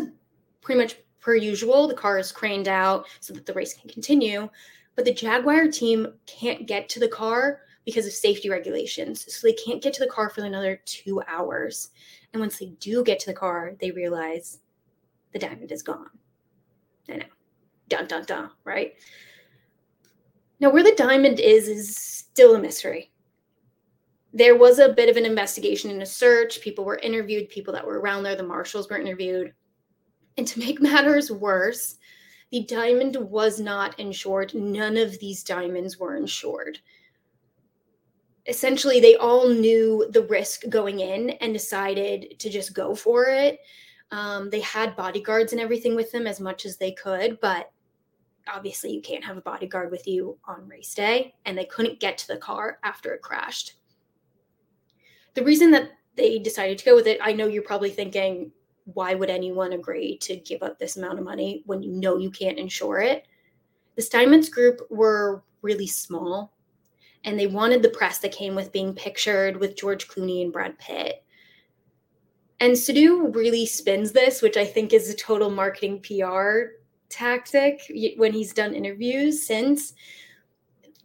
pretty 0.60 0.80
much 0.80 0.96
per 1.20 1.36
usual. 1.36 1.86
The 1.86 1.94
car 1.94 2.18
is 2.18 2.32
craned 2.32 2.66
out 2.66 3.06
so 3.20 3.32
that 3.34 3.46
the 3.46 3.52
race 3.52 3.74
can 3.74 3.88
continue, 3.88 4.48
but 4.96 5.04
the 5.04 5.14
Jaguar 5.14 5.68
team 5.68 6.08
can't 6.26 6.66
get 6.66 6.88
to 6.88 7.00
the 7.00 7.08
car 7.08 7.60
because 7.84 8.06
of 8.06 8.12
safety 8.12 8.48
regulations. 8.48 9.32
So 9.32 9.46
they 9.46 9.54
can't 9.54 9.82
get 9.82 9.92
to 9.94 10.04
the 10.04 10.10
car 10.10 10.30
for 10.30 10.42
another 10.42 10.80
two 10.84 11.22
hours. 11.28 11.90
And 12.32 12.40
once 12.40 12.58
they 12.58 12.72
do 12.80 13.04
get 13.04 13.20
to 13.20 13.26
the 13.26 13.34
car, 13.34 13.74
they 13.80 13.90
realize 13.90 14.60
the 15.32 15.38
diamond 15.38 15.70
is 15.70 15.82
gone. 15.82 16.10
I 17.08 17.16
know. 17.16 17.24
Dun 17.88 18.06
dun 18.06 18.24
dun, 18.24 18.50
right? 18.64 18.94
Now, 20.60 20.70
where 20.70 20.84
the 20.84 20.94
diamond 20.96 21.40
is 21.40 21.68
is 21.68 21.96
still 21.96 22.54
a 22.54 22.58
mystery. 22.58 23.11
There 24.32 24.56
was 24.56 24.78
a 24.78 24.92
bit 24.92 25.08
of 25.08 25.16
an 25.16 25.26
investigation 25.26 25.90
and 25.90 26.02
a 26.02 26.06
search. 26.06 26.60
People 26.60 26.84
were 26.84 26.98
interviewed, 26.98 27.48
people 27.48 27.72
that 27.74 27.86
were 27.86 28.00
around 28.00 28.22
there, 28.22 28.36
the 28.36 28.42
marshals 28.42 28.88
were 28.88 28.98
interviewed. 28.98 29.52
And 30.38 30.46
to 30.46 30.58
make 30.58 30.80
matters 30.80 31.30
worse, 31.30 31.96
the 32.50 32.64
diamond 32.64 33.16
was 33.16 33.60
not 33.60 33.98
insured. 33.98 34.54
None 34.54 34.96
of 34.96 35.18
these 35.18 35.42
diamonds 35.42 35.98
were 35.98 36.16
insured 36.16 36.78
essentially 38.46 39.00
they 39.00 39.16
all 39.16 39.48
knew 39.48 40.08
the 40.10 40.22
risk 40.22 40.68
going 40.68 41.00
in 41.00 41.30
and 41.30 41.52
decided 41.52 42.38
to 42.40 42.50
just 42.50 42.74
go 42.74 42.94
for 42.94 43.26
it. 43.26 43.60
Um, 44.10 44.50
they 44.50 44.60
had 44.60 44.96
bodyguards 44.96 45.52
and 45.52 45.60
everything 45.60 45.94
with 45.94 46.10
them 46.12 46.26
as 46.26 46.40
much 46.40 46.66
as 46.66 46.76
they 46.76 46.92
could, 46.92 47.40
but 47.40 47.70
obviously 48.52 48.92
you 48.92 49.00
can't 49.00 49.24
have 49.24 49.36
a 49.36 49.42
bodyguard 49.42 49.90
with 49.90 50.06
you 50.06 50.38
on 50.44 50.68
race 50.68 50.94
day, 50.94 51.34
and 51.46 51.56
they 51.56 51.64
couldn't 51.64 52.00
get 52.00 52.18
to 52.18 52.28
the 52.28 52.36
car 52.36 52.78
after 52.82 53.14
it 53.14 53.22
crashed. 53.22 53.74
The 55.34 55.44
reason 55.44 55.70
that 55.70 55.90
they 56.16 56.38
decided 56.38 56.78
to 56.78 56.84
go 56.84 56.94
with 56.94 57.06
it, 57.06 57.18
I 57.22 57.32
know 57.32 57.46
you're 57.46 57.62
probably 57.62 57.90
thinking, 57.90 58.52
why 58.84 59.14
would 59.14 59.30
anyone 59.30 59.72
agree 59.72 60.18
to 60.18 60.36
give 60.36 60.62
up 60.62 60.78
this 60.78 60.96
amount 60.96 61.18
of 61.18 61.24
money 61.24 61.62
when 61.66 61.82
you 61.82 61.92
know 61.92 62.18
you 62.18 62.30
can't 62.30 62.58
insure 62.58 63.00
it? 63.00 63.26
The 63.96 64.02
Steinmetz 64.02 64.48
group 64.48 64.80
were 64.90 65.42
really 65.62 65.86
small 65.86 66.52
and 67.24 67.38
they 67.38 67.46
wanted 67.46 67.82
the 67.82 67.88
press 67.88 68.18
that 68.18 68.32
came 68.32 68.54
with 68.54 68.72
being 68.72 68.94
pictured 68.94 69.56
with 69.56 69.76
George 69.76 70.08
Clooney 70.08 70.42
and 70.42 70.52
Brad 70.52 70.78
Pitt. 70.78 71.24
And 72.60 72.72
Sidhu 72.72 73.34
really 73.34 73.66
spins 73.66 74.12
this, 74.12 74.42
which 74.42 74.56
I 74.56 74.64
think 74.64 74.92
is 74.92 75.10
a 75.10 75.16
total 75.16 75.50
marketing 75.50 76.00
PR 76.00 76.76
tactic 77.08 77.80
when 78.16 78.32
he's 78.32 78.52
done 78.52 78.74
interviews 78.74 79.46
since 79.46 79.94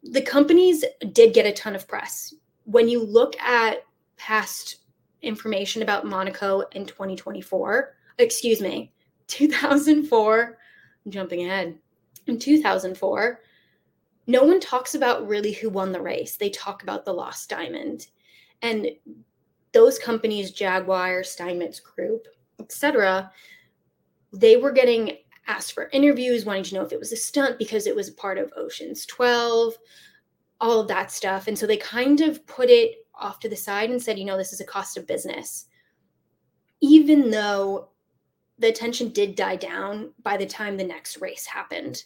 the 0.04 0.22
companies 0.22 0.86
did 1.12 1.34
get 1.34 1.46
a 1.46 1.52
ton 1.52 1.76
of 1.76 1.88
press. 1.88 2.34
When 2.66 2.88
you 2.88 3.04
look 3.04 3.40
at 3.40 3.80
past 4.18 4.78
information 5.22 5.82
about 5.82 6.06
Monaco 6.06 6.62
in 6.74 6.86
2024, 6.86 7.96
excuse 8.18 8.62
me, 8.62 8.92
2004, 9.28 10.58
I'm 11.06 11.12
jumping 11.12 11.46
ahead. 11.46 11.78
In 12.28 12.38
2004, 12.38 13.42
no 14.28 14.44
one 14.44 14.60
talks 14.60 14.96
about 14.96 15.28
really 15.28 15.54
who 15.54 15.70
won 15.70 15.92
the 15.92 16.02
race. 16.02 16.36
They 16.36 16.50
talk 16.50 16.84
about 16.84 17.06
the 17.06 17.14
lost 17.14 17.50
diamond. 17.50 18.08
And 18.62 18.90
those 19.72 19.98
companies, 19.98 20.52
Jaguar, 20.52 21.24
Steinmetz 21.24 21.80
Group, 21.80 22.28
etc., 22.60 23.32
they 24.34 24.58
were 24.58 24.72
getting 24.72 25.18
asked 25.48 25.72
for 25.72 25.90
interviews, 25.94 26.46
wanting 26.46 26.64
to 26.64 26.76
know 26.76 26.82
if 26.82 26.92
it 26.92 27.00
was 27.00 27.14
a 27.14 27.18
stunt 27.18 27.58
because 27.58 27.88
it 27.88 27.96
was 27.96 28.10
part 28.10 28.38
of 28.38 28.52
Ocean's 28.58 29.06
12, 29.06 29.76
all 30.60 30.82
of 30.82 30.88
that 30.90 31.12
stuff. 31.12 31.48
And 31.48 31.58
so 31.58 31.66
they 31.66 31.78
kind 31.78 32.20
of 32.20 32.46
put 32.46 32.70
it 32.70 33.07
off 33.20 33.40
to 33.40 33.50
the 33.50 33.56
side 33.56 33.90
and 33.90 34.02
said, 34.02 34.18
you 34.18 34.26
know, 34.26 34.38
this 34.38 34.54
is 34.54 34.62
a 34.62 34.66
cost 34.66 34.98
of 34.98 35.08
business. 35.08 35.66
Even 36.82 37.32
though 37.32 37.90
the 38.60 38.70
attention 38.70 39.10
did 39.10 39.36
die 39.36 39.56
down 39.56 40.12
by 40.24 40.38
the 40.38 40.46
time 40.46 40.78
the 40.78 40.84
next 40.84 41.22
race 41.22 41.46
happened 41.46 42.04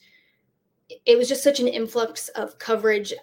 it 1.05 1.17
was 1.17 1.27
just 1.27 1.43
such 1.43 1.59
an 1.59 1.67
influx 1.67 2.29
of 2.29 2.57
coverage. 2.59 3.13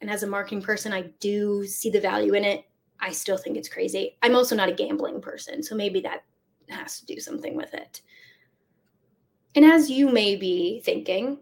And 0.00 0.10
as 0.10 0.22
a 0.22 0.26
marketing 0.26 0.62
person, 0.62 0.92
I 0.92 1.02
do 1.20 1.66
see 1.66 1.90
the 1.90 2.00
value 2.00 2.34
in 2.34 2.44
it. 2.44 2.64
I 3.00 3.12
still 3.12 3.36
think 3.36 3.56
it's 3.56 3.68
crazy. 3.68 4.16
I'm 4.22 4.34
also 4.34 4.54
not 4.54 4.68
a 4.68 4.74
gambling 4.74 5.20
person, 5.20 5.62
so 5.62 5.74
maybe 5.74 6.00
that 6.00 6.24
has 6.68 7.00
to 7.00 7.06
do 7.06 7.20
something 7.20 7.56
with 7.56 7.72
it. 7.74 8.02
And 9.54 9.64
as 9.64 9.90
you 9.90 10.08
may 10.08 10.36
be 10.36 10.80
thinking 10.84 11.38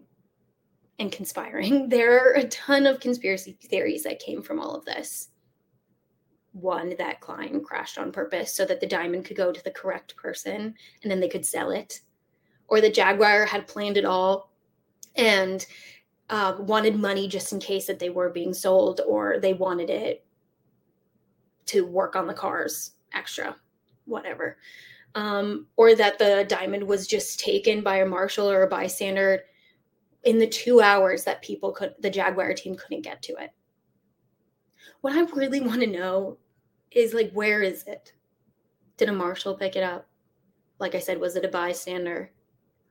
and 0.99 1.11
conspiring, 1.11 1.89
there 1.89 2.29
are 2.29 2.35
a 2.35 2.49
ton 2.49 2.87
of 2.87 3.01
conspiracy 3.01 3.57
theories 3.63 4.05
that 4.05 4.19
came 4.19 4.43
from 4.43 4.61
all 4.61 4.75
of 4.75 4.85
this. 4.85 5.29
One, 6.53 6.95
that 6.99 7.21
Klein 7.21 7.63
crashed 7.63 7.99
on 7.99 8.13
purpose 8.13 8.55
so 8.55 8.65
that 8.67 8.81
the 8.81 8.87
diamond 8.87 9.25
could 9.25 9.37
go 9.37 9.53
to 9.53 9.65
the 9.65 9.71
correct 9.71 10.17
person 10.17 10.75
and 11.03 11.11
then 11.11 11.21
they 11.21 11.29
could 11.29 11.47
sell 11.47 11.71
it. 11.71 12.01
Or 12.69 12.81
the 12.81 12.91
Jaguar 12.91 13.47
had 13.47 13.67
planned 13.67 13.97
it 13.97 14.05
all 14.05 14.53
and 15.17 15.65
uh, 16.31 16.57
wanted 16.59 16.97
money 16.97 17.29
just 17.29 17.53
in 17.53 17.59
case 17.59 17.87
that 17.87 17.99
they 17.99 18.11
were 18.11 18.31
being 18.31 18.55
sold 18.55 19.01
or 19.07 19.39
they 19.39 19.53
wanted 19.53 19.91
it 19.91 20.25
to 21.67 21.87
work 21.87 22.17
on 22.17 22.27
the 22.27 22.35
cars 22.35 22.93
extra, 23.15 23.57
whatever. 24.05 24.59
Um, 25.15 25.67
or 25.77 25.95
that 25.95 26.19
the 26.19 26.47
diamond 26.49 26.85
was 26.85 27.07
just 27.07 27.39
taken 27.39 27.83
by 27.83 27.97
a 27.99 28.07
marshal 28.07 28.51
or 28.51 28.63
a 28.63 28.69
bystander 28.69 29.43
in 30.25 30.39
the 30.39 30.47
two 30.47 30.81
hours 30.81 31.25
that 31.25 31.43
people 31.43 31.73
could, 31.73 31.95
the 32.01 32.11
Jaguar 32.11 32.55
team 32.55 32.77
couldn't 32.77 33.03
get 33.03 33.23
to 33.23 33.35
it. 33.35 33.51
What 35.03 35.15
I 35.15 35.21
really 35.37 35.61
want 35.61 35.81
to 35.81 35.87
know 35.87 36.39
is 36.91 37.13
like, 37.13 37.31
where 37.33 37.63
is 37.63 37.85
it? 37.87 38.13
Did 38.97 39.09
a 39.09 39.13
marshal 39.13 39.55
pick 39.55 39.77
it 39.77 39.83
up? 39.83 40.07
Like 40.79 40.95
I 40.95 41.01
said, 41.01 41.21
was 41.21 41.37
it 41.37 41.45
a 41.45 41.49
bystander? 41.49 42.33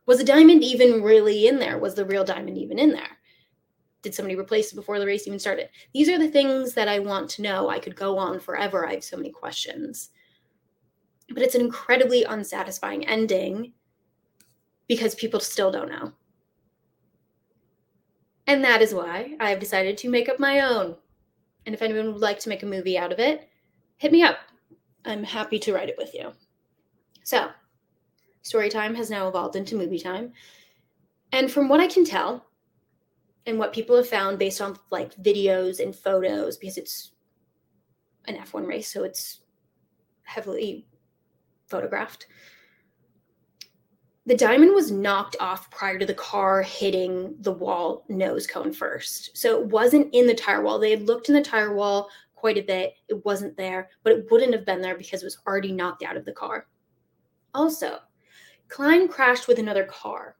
Was 0.05 0.17
the 0.17 0.23
diamond 0.23 0.63
even 0.63 1.01
really 1.01 1.47
in 1.47 1.57
there? 1.57 1.77
Was 1.77 1.95
the 1.95 2.05
real 2.05 2.23
diamond 2.23 2.57
even 2.57 2.79
in 2.79 2.91
there? 2.91 3.17
Did 4.01 4.13
somebody 4.15 4.35
replace 4.35 4.71
it 4.71 4.75
before 4.75 4.99
the 4.99 5.05
race 5.05 5.27
even 5.27 5.39
started? 5.39 5.69
These 5.93 6.09
are 6.09 6.17
the 6.17 6.27
things 6.27 6.73
that 6.73 6.87
I 6.87 6.99
want 6.99 7.29
to 7.31 7.43
know. 7.43 7.69
I 7.69 7.79
could 7.79 7.95
go 7.95 8.17
on 8.17 8.39
forever. 8.39 8.87
I 8.87 8.95
have 8.95 9.03
so 9.03 9.15
many 9.15 9.31
questions. 9.31 10.09
But 11.29 11.43
it's 11.43 11.55
an 11.55 11.61
incredibly 11.61 12.23
unsatisfying 12.23 13.07
ending 13.07 13.73
because 14.87 15.15
people 15.15 15.39
still 15.39 15.71
don't 15.71 15.89
know. 15.89 16.11
And 18.47 18.63
that 18.65 18.81
is 18.81 18.93
why 18.93 19.37
I've 19.39 19.59
decided 19.59 19.97
to 19.99 20.09
make 20.09 20.27
up 20.27 20.39
my 20.39 20.59
own. 20.59 20.95
And 21.65 21.75
if 21.75 21.81
anyone 21.81 22.11
would 22.11 22.21
like 22.21 22.39
to 22.39 22.49
make 22.49 22.63
a 22.63 22.67
movie 22.67 22.97
out 22.97 23.11
of 23.11 23.19
it, 23.19 23.49
hit 23.97 24.11
me 24.11 24.23
up. 24.23 24.37
I'm 25.05 25.23
happy 25.23 25.59
to 25.59 25.73
write 25.73 25.89
it 25.89 25.97
with 25.97 26.13
you. 26.13 26.31
So, 27.23 27.49
story 28.41 28.69
time 28.69 28.95
has 28.95 29.09
now 29.09 29.27
evolved 29.27 29.55
into 29.55 29.77
movie 29.77 29.99
time. 29.99 30.33
And 31.31 31.51
from 31.51 31.69
what 31.69 31.79
I 31.79 31.87
can 31.87 32.03
tell, 32.03 32.45
and 33.45 33.57
what 33.57 33.73
people 33.73 33.95
have 33.95 34.07
found 34.07 34.37
based 34.37 34.61
on 34.61 34.77
like 34.91 35.15
videos 35.15 35.79
and 35.79 35.95
photos, 35.95 36.57
because 36.57 36.77
it's 36.77 37.11
an 38.27 38.35
F1 38.35 38.67
race, 38.67 38.91
so 38.91 39.03
it's 39.03 39.41
heavily 40.23 40.85
photographed. 41.67 42.27
The 44.27 44.37
diamond 44.37 44.75
was 44.75 44.91
knocked 44.91 45.35
off 45.39 45.71
prior 45.71 45.97
to 45.97 46.05
the 46.05 46.13
car 46.13 46.61
hitting 46.61 47.35
the 47.39 47.51
wall 47.51 48.05
nose 48.07 48.45
cone 48.45 48.71
first. 48.71 49.35
So 49.35 49.59
it 49.59 49.65
wasn't 49.67 50.13
in 50.13 50.27
the 50.27 50.35
tire 50.35 50.61
wall. 50.61 50.77
They 50.77 50.91
had 50.91 51.07
looked 51.07 51.27
in 51.27 51.35
the 51.35 51.41
tire 51.41 51.73
wall 51.73 52.09
quite 52.35 52.57
a 52.57 52.61
bit. 52.61 52.93
It 53.07 53.25
wasn't 53.25 53.57
there, 53.57 53.89
but 54.03 54.13
it 54.13 54.27
wouldn't 54.29 54.53
have 54.53 54.65
been 54.65 54.81
there 54.81 54.97
because 54.97 55.23
it 55.23 55.25
was 55.25 55.39
already 55.47 55.71
knocked 55.71 56.03
out 56.03 56.17
of 56.17 56.25
the 56.25 56.33
car. 56.33 56.67
Also, 57.55 57.99
Klein 58.67 59.07
crashed 59.07 59.47
with 59.47 59.59
another 59.59 59.85
car. 59.85 60.37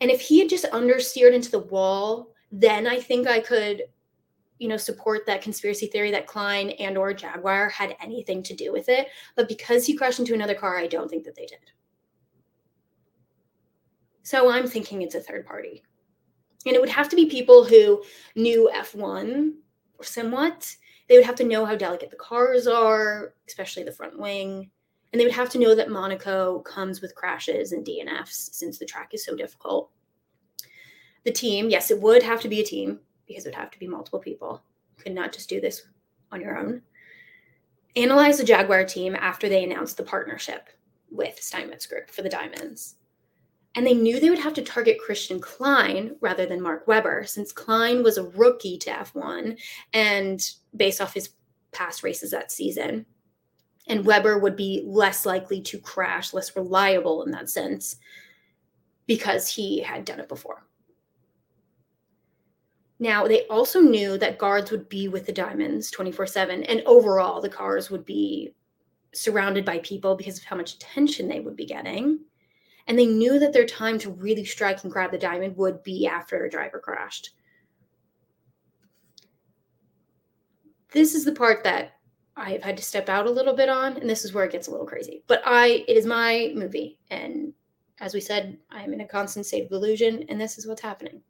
And 0.00 0.10
if 0.10 0.20
he 0.20 0.40
had 0.40 0.48
just 0.48 0.66
understeered 0.72 1.32
into 1.32 1.50
the 1.50 1.60
wall, 1.60 2.32
then 2.52 2.86
I 2.86 3.00
think 3.00 3.26
I 3.26 3.40
could, 3.40 3.84
you 4.58 4.68
know, 4.68 4.76
support 4.76 5.26
that 5.26 5.42
conspiracy 5.42 5.86
theory 5.86 6.10
that 6.10 6.26
Klein 6.26 6.70
and 6.70 6.98
or 6.98 7.14
Jaguar 7.14 7.68
had 7.68 7.96
anything 8.00 8.42
to 8.42 8.54
do 8.54 8.72
with 8.72 8.88
it. 8.88 9.08
But 9.36 9.48
because 9.48 9.86
he 9.86 9.96
crashed 9.96 10.18
into 10.18 10.34
another 10.34 10.54
car, 10.54 10.76
I 10.76 10.86
don't 10.86 11.08
think 11.08 11.24
that 11.24 11.36
they 11.36 11.46
did. 11.46 11.70
So 14.26 14.50
I'm 14.50 14.66
thinking 14.66 15.02
it's 15.02 15.14
a 15.14 15.20
third 15.20 15.46
party. 15.46 15.84
And 16.66 16.74
it 16.74 16.80
would 16.80 16.90
have 16.90 17.08
to 17.10 17.14
be 17.14 17.26
people 17.26 17.64
who 17.64 18.02
knew 18.34 18.68
F1 18.74 19.52
or 20.00 20.04
somewhat. 20.04 20.74
They 21.08 21.16
would 21.16 21.24
have 21.24 21.36
to 21.36 21.44
know 21.44 21.64
how 21.64 21.76
delicate 21.76 22.10
the 22.10 22.16
cars 22.16 22.66
are, 22.66 23.34
especially 23.46 23.84
the 23.84 23.92
front 23.92 24.18
wing. 24.18 24.68
And 25.12 25.20
they 25.20 25.24
would 25.24 25.32
have 25.32 25.50
to 25.50 25.60
know 25.60 25.76
that 25.76 25.92
Monaco 25.92 26.58
comes 26.62 27.00
with 27.00 27.14
crashes 27.14 27.70
and 27.70 27.86
DNFs 27.86 28.52
since 28.52 28.80
the 28.80 28.84
track 28.84 29.14
is 29.14 29.24
so 29.24 29.36
difficult. 29.36 29.92
The 31.22 31.30
team, 31.30 31.70
yes, 31.70 31.92
it 31.92 32.02
would 32.02 32.24
have 32.24 32.40
to 32.40 32.48
be 32.48 32.60
a 32.60 32.66
team 32.66 32.98
because 33.28 33.46
it 33.46 33.50
would 33.50 33.54
have 33.54 33.70
to 33.70 33.78
be 33.78 33.86
multiple 33.86 34.18
people. 34.18 34.60
could 34.98 35.14
not 35.14 35.32
just 35.32 35.48
do 35.48 35.60
this 35.60 35.86
on 36.32 36.40
your 36.40 36.58
own. 36.58 36.82
Analyze 37.94 38.38
the 38.38 38.44
Jaguar 38.44 38.86
team 38.86 39.14
after 39.14 39.48
they 39.48 39.62
announced 39.62 39.96
the 39.96 40.02
partnership 40.02 40.68
with 41.12 41.40
Steinmetz 41.40 41.86
Group 41.86 42.10
for 42.10 42.22
the 42.22 42.28
Diamonds. 42.28 42.96
And 43.76 43.86
they 43.86 43.94
knew 43.94 44.18
they 44.18 44.30
would 44.30 44.38
have 44.38 44.54
to 44.54 44.62
target 44.62 44.98
Christian 44.98 45.38
Klein 45.38 46.16
rather 46.20 46.46
than 46.46 46.62
Mark 46.62 46.88
Webber, 46.88 47.24
since 47.26 47.52
Klein 47.52 48.02
was 48.02 48.16
a 48.16 48.24
rookie 48.30 48.78
to 48.78 48.90
F1 48.90 49.58
and 49.92 50.50
based 50.74 51.02
off 51.02 51.12
his 51.12 51.30
past 51.72 52.02
races 52.02 52.30
that 52.30 52.50
season. 52.50 53.04
And 53.86 54.06
Webber 54.06 54.38
would 54.38 54.56
be 54.56 54.82
less 54.86 55.26
likely 55.26 55.60
to 55.60 55.78
crash, 55.78 56.32
less 56.32 56.56
reliable 56.56 57.22
in 57.22 57.30
that 57.32 57.50
sense, 57.50 57.96
because 59.06 59.48
he 59.48 59.80
had 59.82 60.06
done 60.06 60.20
it 60.20 60.28
before. 60.28 60.66
Now, 62.98 63.28
they 63.28 63.46
also 63.48 63.80
knew 63.80 64.16
that 64.18 64.38
guards 64.38 64.70
would 64.70 64.88
be 64.88 65.06
with 65.06 65.26
the 65.26 65.32
Diamonds 65.32 65.90
24 65.90 66.26
7, 66.26 66.62
and 66.64 66.82
overall, 66.86 67.42
the 67.42 67.48
cars 67.50 67.90
would 67.90 68.06
be 68.06 68.54
surrounded 69.14 69.64
by 69.64 69.78
people 69.78 70.16
because 70.16 70.38
of 70.38 70.44
how 70.44 70.56
much 70.56 70.74
attention 70.74 71.28
they 71.28 71.40
would 71.40 71.56
be 71.56 71.66
getting. 71.66 72.20
And 72.86 72.98
they 72.98 73.06
knew 73.06 73.38
that 73.38 73.52
their 73.52 73.66
time 73.66 73.98
to 74.00 74.10
really 74.10 74.44
strike 74.44 74.82
and 74.84 74.92
grab 74.92 75.10
the 75.10 75.18
diamond 75.18 75.56
would 75.56 75.82
be 75.82 76.06
after 76.06 76.44
a 76.44 76.50
driver 76.50 76.78
crashed. 76.78 77.30
This 80.92 81.14
is 81.14 81.24
the 81.24 81.32
part 81.32 81.64
that 81.64 81.92
I 82.36 82.50
have 82.50 82.62
had 82.62 82.76
to 82.76 82.82
step 82.82 83.08
out 83.08 83.26
a 83.26 83.30
little 83.30 83.54
bit 83.54 83.68
on, 83.68 83.96
and 83.96 84.08
this 84.08 84.24
is 84.24 84.32
where 84.32 84.44
it 84.44 84.52
gets 84.52 84.68
a 84.68 84.70
little 84.70 84.86
crazy. 84.86 85.24
But 85.26 85.42
I, 85.44 85.84
it 85.88 85.96
is 85.96 86.06
my 86.06 86.52
movie, 86.54 86.98
and 87.10 87.52
as 87.98 88.12
we 88.12 88.20
said, 88.20 88.58
I 88.70 88.82
am 88.82 88.92
in 88.92 89.00
a 89.00 89.08
constant 89.08 89.46
state 89.46 89.64
of 89.64 89.72
illusion, 89.72 90.24
and 90.28 90.40
this 90.40 90.58
is 90.58 90.66
what's 90.66 90.82
happening. 90.82 91.22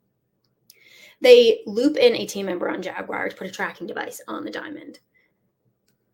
They 1.20 1.62
loop 1.64 1.96
in 1.96 2.14
a 2.14 2.26
team 2.26 2.46
member 2.46 2.68
on 2.68 2.82
Jaguar 2.82 3.28
to 3.28 3.36
put 3.36 3.46
a 3.46 3.52
tracking 3.52 3.86
device 3.86 4.20
on 4.28 4.44
the 4.44 4.50
diamond. 4.50 4.98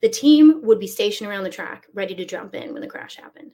The 0.02 0.09
team 0.09 0.61
would 0.62 0.78
be 0.78 0.87
stationed 0.87 1.28
around 1.28 1.44
the 1.44 1.50
track, 1.50 1.87
ready 1.94 2.14
to 2.14 2.24
jump 2.24 2.55
in 2.55 2.72
when 2.72 2.83
the 2.83 2.88
crash 2.88 3.16
happened. 3.16 3.52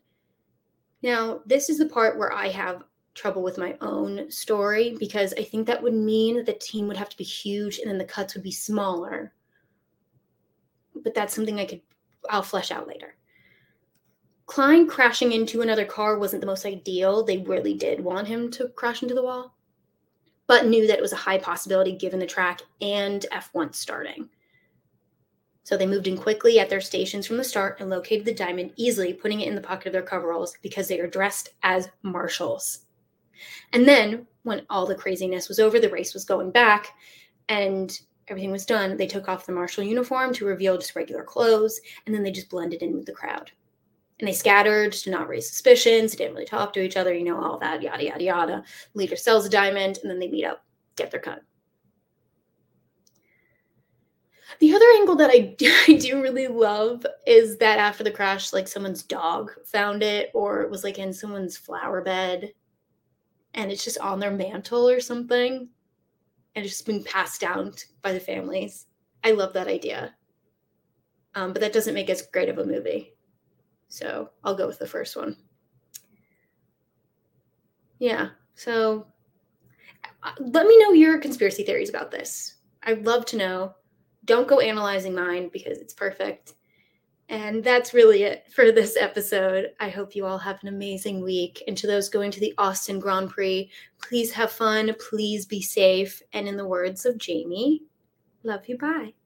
Now, 1.03 1.41
this 1.47 1.69
is 1.69 1.79
the 1.79 1.87
part 1.87 2.19
where 2.19 2.33
I 2.33 2.49
have 2.49 2.85
trouble 3.15 3.43
with 3.43 3.59
my 3.59 3.77
own 3.81 4.31
story 4.31 4.97
because 4.99 5.35
I 5.37 5.43
think 5.43 5.67
that 5.67 5.83
would 5.83 5.95
mean 5.95 6.37
that 6.37 6.47
the 6.47 6.53
team 6.55 6.87
would 6.89 6.97
have 6.97 7.09
to 7.09 7.17
be 7.17 7.25
huge 7.25 7.79
and 7.79 7.91
then 7.91 7.99
the 7.99 8.05
cuts 8.05 8.35
would 8.35 8.43
be 8.43 8.53
smaller. 8.53 9.33
But 10.95 11.15
that's 11.15 11.35
something 11.35 11.59
I 11.59 11.67
could, 11.67 11.83
I'll 12.31 12.43
flesh 12.43 12.71
out 12.71 12.89
later. 12.89 13.15
Klein 14.47 14.87
crashing 14.87 15.33
into 15.33 15.61
another 15.61 15.85
car 15.85 16.19
wasn't 16.19 16.41
the 16.41 16.47
most 16.47 16.65
ideal. 16.65 17.23
They 17.23 17.39
really 17.39 17.75
did 17.75 18.01
want 18.01 18.27
him 18.27 18.51
to 18.53 18.69
crash 18.69 19.03
into 19.03 19.15
the 19.15 19.23
wall, 19.23 19.55
but 20.47 20.67
knew 20.67 20.87
that 20.87 20.99
it 20.99 21.03
was 21.03 21.13
a 21.13 21.17
high 21.17 21.39
possibility 21.39 21.93
given 21.93 22.19
the 22.19 22.27
track 22.27 22.63
and 22.81 23.27
F1 23.31 23.75
starting. 23.75 24.29
So 25.69 25.77
they 25.77 25.87
moved 25.87 26.07
in 26.07 26.17
quickly 26.17 26.59
at 26.59 26.71
their 26.71 26.81
stations 26.81 27.27
from 27.27 27.37
the 27.37 27.45
start 27.45 27.79
and 27.79 27.91
located 27.91 28.25
the 28.25 28.33
diamond 28.33 28.73
easily, 28.77 29.13
putting 29.13 29.43
it 29.43 29.49
in 29.49 29.55
the 29.55 29.61
pocket 29.61 29.89
of 29.89 29.93
their 29.93 30.01
coveralls 30.01 30.57
because 30.63 30.89
they 30.89 30.99
are 30.99 31.07
dressed 31.07 31.51
as 31.63 31.91
marshals. 32.01 32.87
And 33.75 33.87
then, 33.87 34.27
when 34.45 34.65
all 34.71 34.87
the 34.87 34.95
craziness 34.95 35.47
was 35.47 35.59
over, 35.61 35.79
the 35.79 35.91
race 35.91 36.15
was 36.15 36.25
going 36.25 36.53
back 36.53 36.95
and 37.51 38.01
everything 38.29 38.51
was 38.51 38.65
done, 38.65 38.97
they 38.97 39.07
took 39.07 39.29
off 39.29 39.45
the 39.45 39.53
marshal 39.53 39.85
uniform 39.85 40.33
to 40.33 40.47
reveal 40.47 40.79
just 40.79 40.97
regular 40.97 41.23
clothes, 41.23 41.79
and 42.07 42.15
then 42.15 42.23
they 42.23 42.33
just 42.33 42.49
blended 42.49 42.81
in 42.81 42.95
with 42.97 43.05
the 43.05 43.13
crowd. 43.13 43.51
And 44.21 44.27
they 44.27 44.33
scattered 44.33 44.93
to 44.93 45.11
not 45.11 45.29
raise 45.29 45.51
suspicions, 45.51 46.17
didn't 46.17 46.33
really 46.33 46.47
talk 46.47 46.73
to 46.73 46.83
each 46.83 46.97
other, 46.97 47.13
you 47.13 47.25
know, 47.25 47.45
all 47.45 47.59
that, 47.59 47.83
yada, 47.83 48.05
yada, 48.05 48.25
yada. 48.25 48.65
Leader 48.95 49.17
sells 49.17 49.45
a 49.45 49.51
diamond, 49.51 49.99
and 49.99 50.11
then 50.11 50.19
they 50.19 50.29
meet 50.29 50.47
up, 50.47 50.65
get 50.97 51.11
their 51.11 51.21
cut. 51.21 51.43
The 54.61 54.75
other 54.75 54.87
angle 54.97 55.17
that 55.17 55.31
I, 55.31 55.55
I 55.89 55.95
do 55.95 56.23
really 56.23 56.47
love 56.49 57.05
is 57.27 57.59
that 57.59 57.79
after 57.79 58.03
the 58.03 58.11
crash, 58.11 58.53
like 58.53 58.69
someone's 58.69 59.03
dog 59.03 59.53
found 59.65 60.03
it, 60.03 60.31
or 60.35 60.63
it 60.63 60.71
was 60.71 60.85
like 60.85 60.99
in 60.99 61.13
someone's 61.13 61.57
flower 61.57 62.03
bed, 62.03 62.53
and 63.55 63.71
it's 63.71 63.85
just 63.85 63.99
on 63.99 64.19
their 64.19 64.31
mantle 64.31 64.89
or 64.89 65.01
something, 65.01 65.69
and 66.55 66.65
it's 66.65 66.75
just 66.75 66.87
been 66.87 67.05
passed 67.05 67.41
down 67.41 67.75
by 68.03 68.13
the 68.13 68.21
families. 68.21 68.87
I 69.25 69.33
love 69.33 69.53
that 69.53 69.69
idea. 69.69 70.15
Um, 71.35 71.53
but 71.53 71.61
that 71.61 71.73
doesn't 71.73 71.95
make 71.95 72.11
as 72.11 72.23
great 72.23 72.49
of 72.49 72.59
a 72.59 72.65
movie. 72.65 73.15
So 73.89 74.31
I'll 74.45 74.57
go 74.57 74.67
with 74.67 74.79
the 74.79 74.87
first 74.87 75.17
one. 75.17 75.37
Yeah. 77.99 78.31
So 78.55 79.07
uh, 80.23 80.33
let 80.39 80.67
me 80.67 80.79
know 80.79 80.93
your 80.93 81.19
conspiracy 81.19 81.63
theories 81.65 81.89
about 81.91 82.11
this. 82.11 82.57
I'd 82.83 83.05
love 83.05 83.25
to 83.27 83.37
know 83.37 83.75
don't 84.29 84.47
go 84.47 84.61
analyzing 84.61 85.15
mine 85.15 85.49
because 85.53 85.79
it's 85.79 85.95
perfect. 85.95 86.55
And 87.31 87.65
that's 87.65 87.93
really 87.93 88.23
it 88.23 88.45
for 88.53 88.71
this 88.71 88.97
episode. 88.97 89.71
I 89.81 89.89
hope 89.89 90.15
you 90.15 90.25
all 90.25 90.39
have 90.39 90.63
an 90.63 90.69
amazing 90.69 91.23
week. 91.23 91.63
And 91.67 91.77
to 91.77 91.87
those 91.87 92.09
going 92.09 92.31
to 92.31 92.41
the 92.41 92.55
Austin 92.57 93.01
Grand 93.01 93.31
Prix, 93.31 93.71
please 94.01 94.31
have 94.33 94.53
fun, 94.53 94.95
please 95.11 95.45
be 95.45 95.61
safe. 95.61 96.23
And 96.33 96.47
in 96.47 96.57
the 96.57 96.67
words 96.67 97.05
of 97.05 97.19
Jamie, 97.19 97.83
love 98.45 98.69
you, 98.69 98.79
bye. 98.79 99.18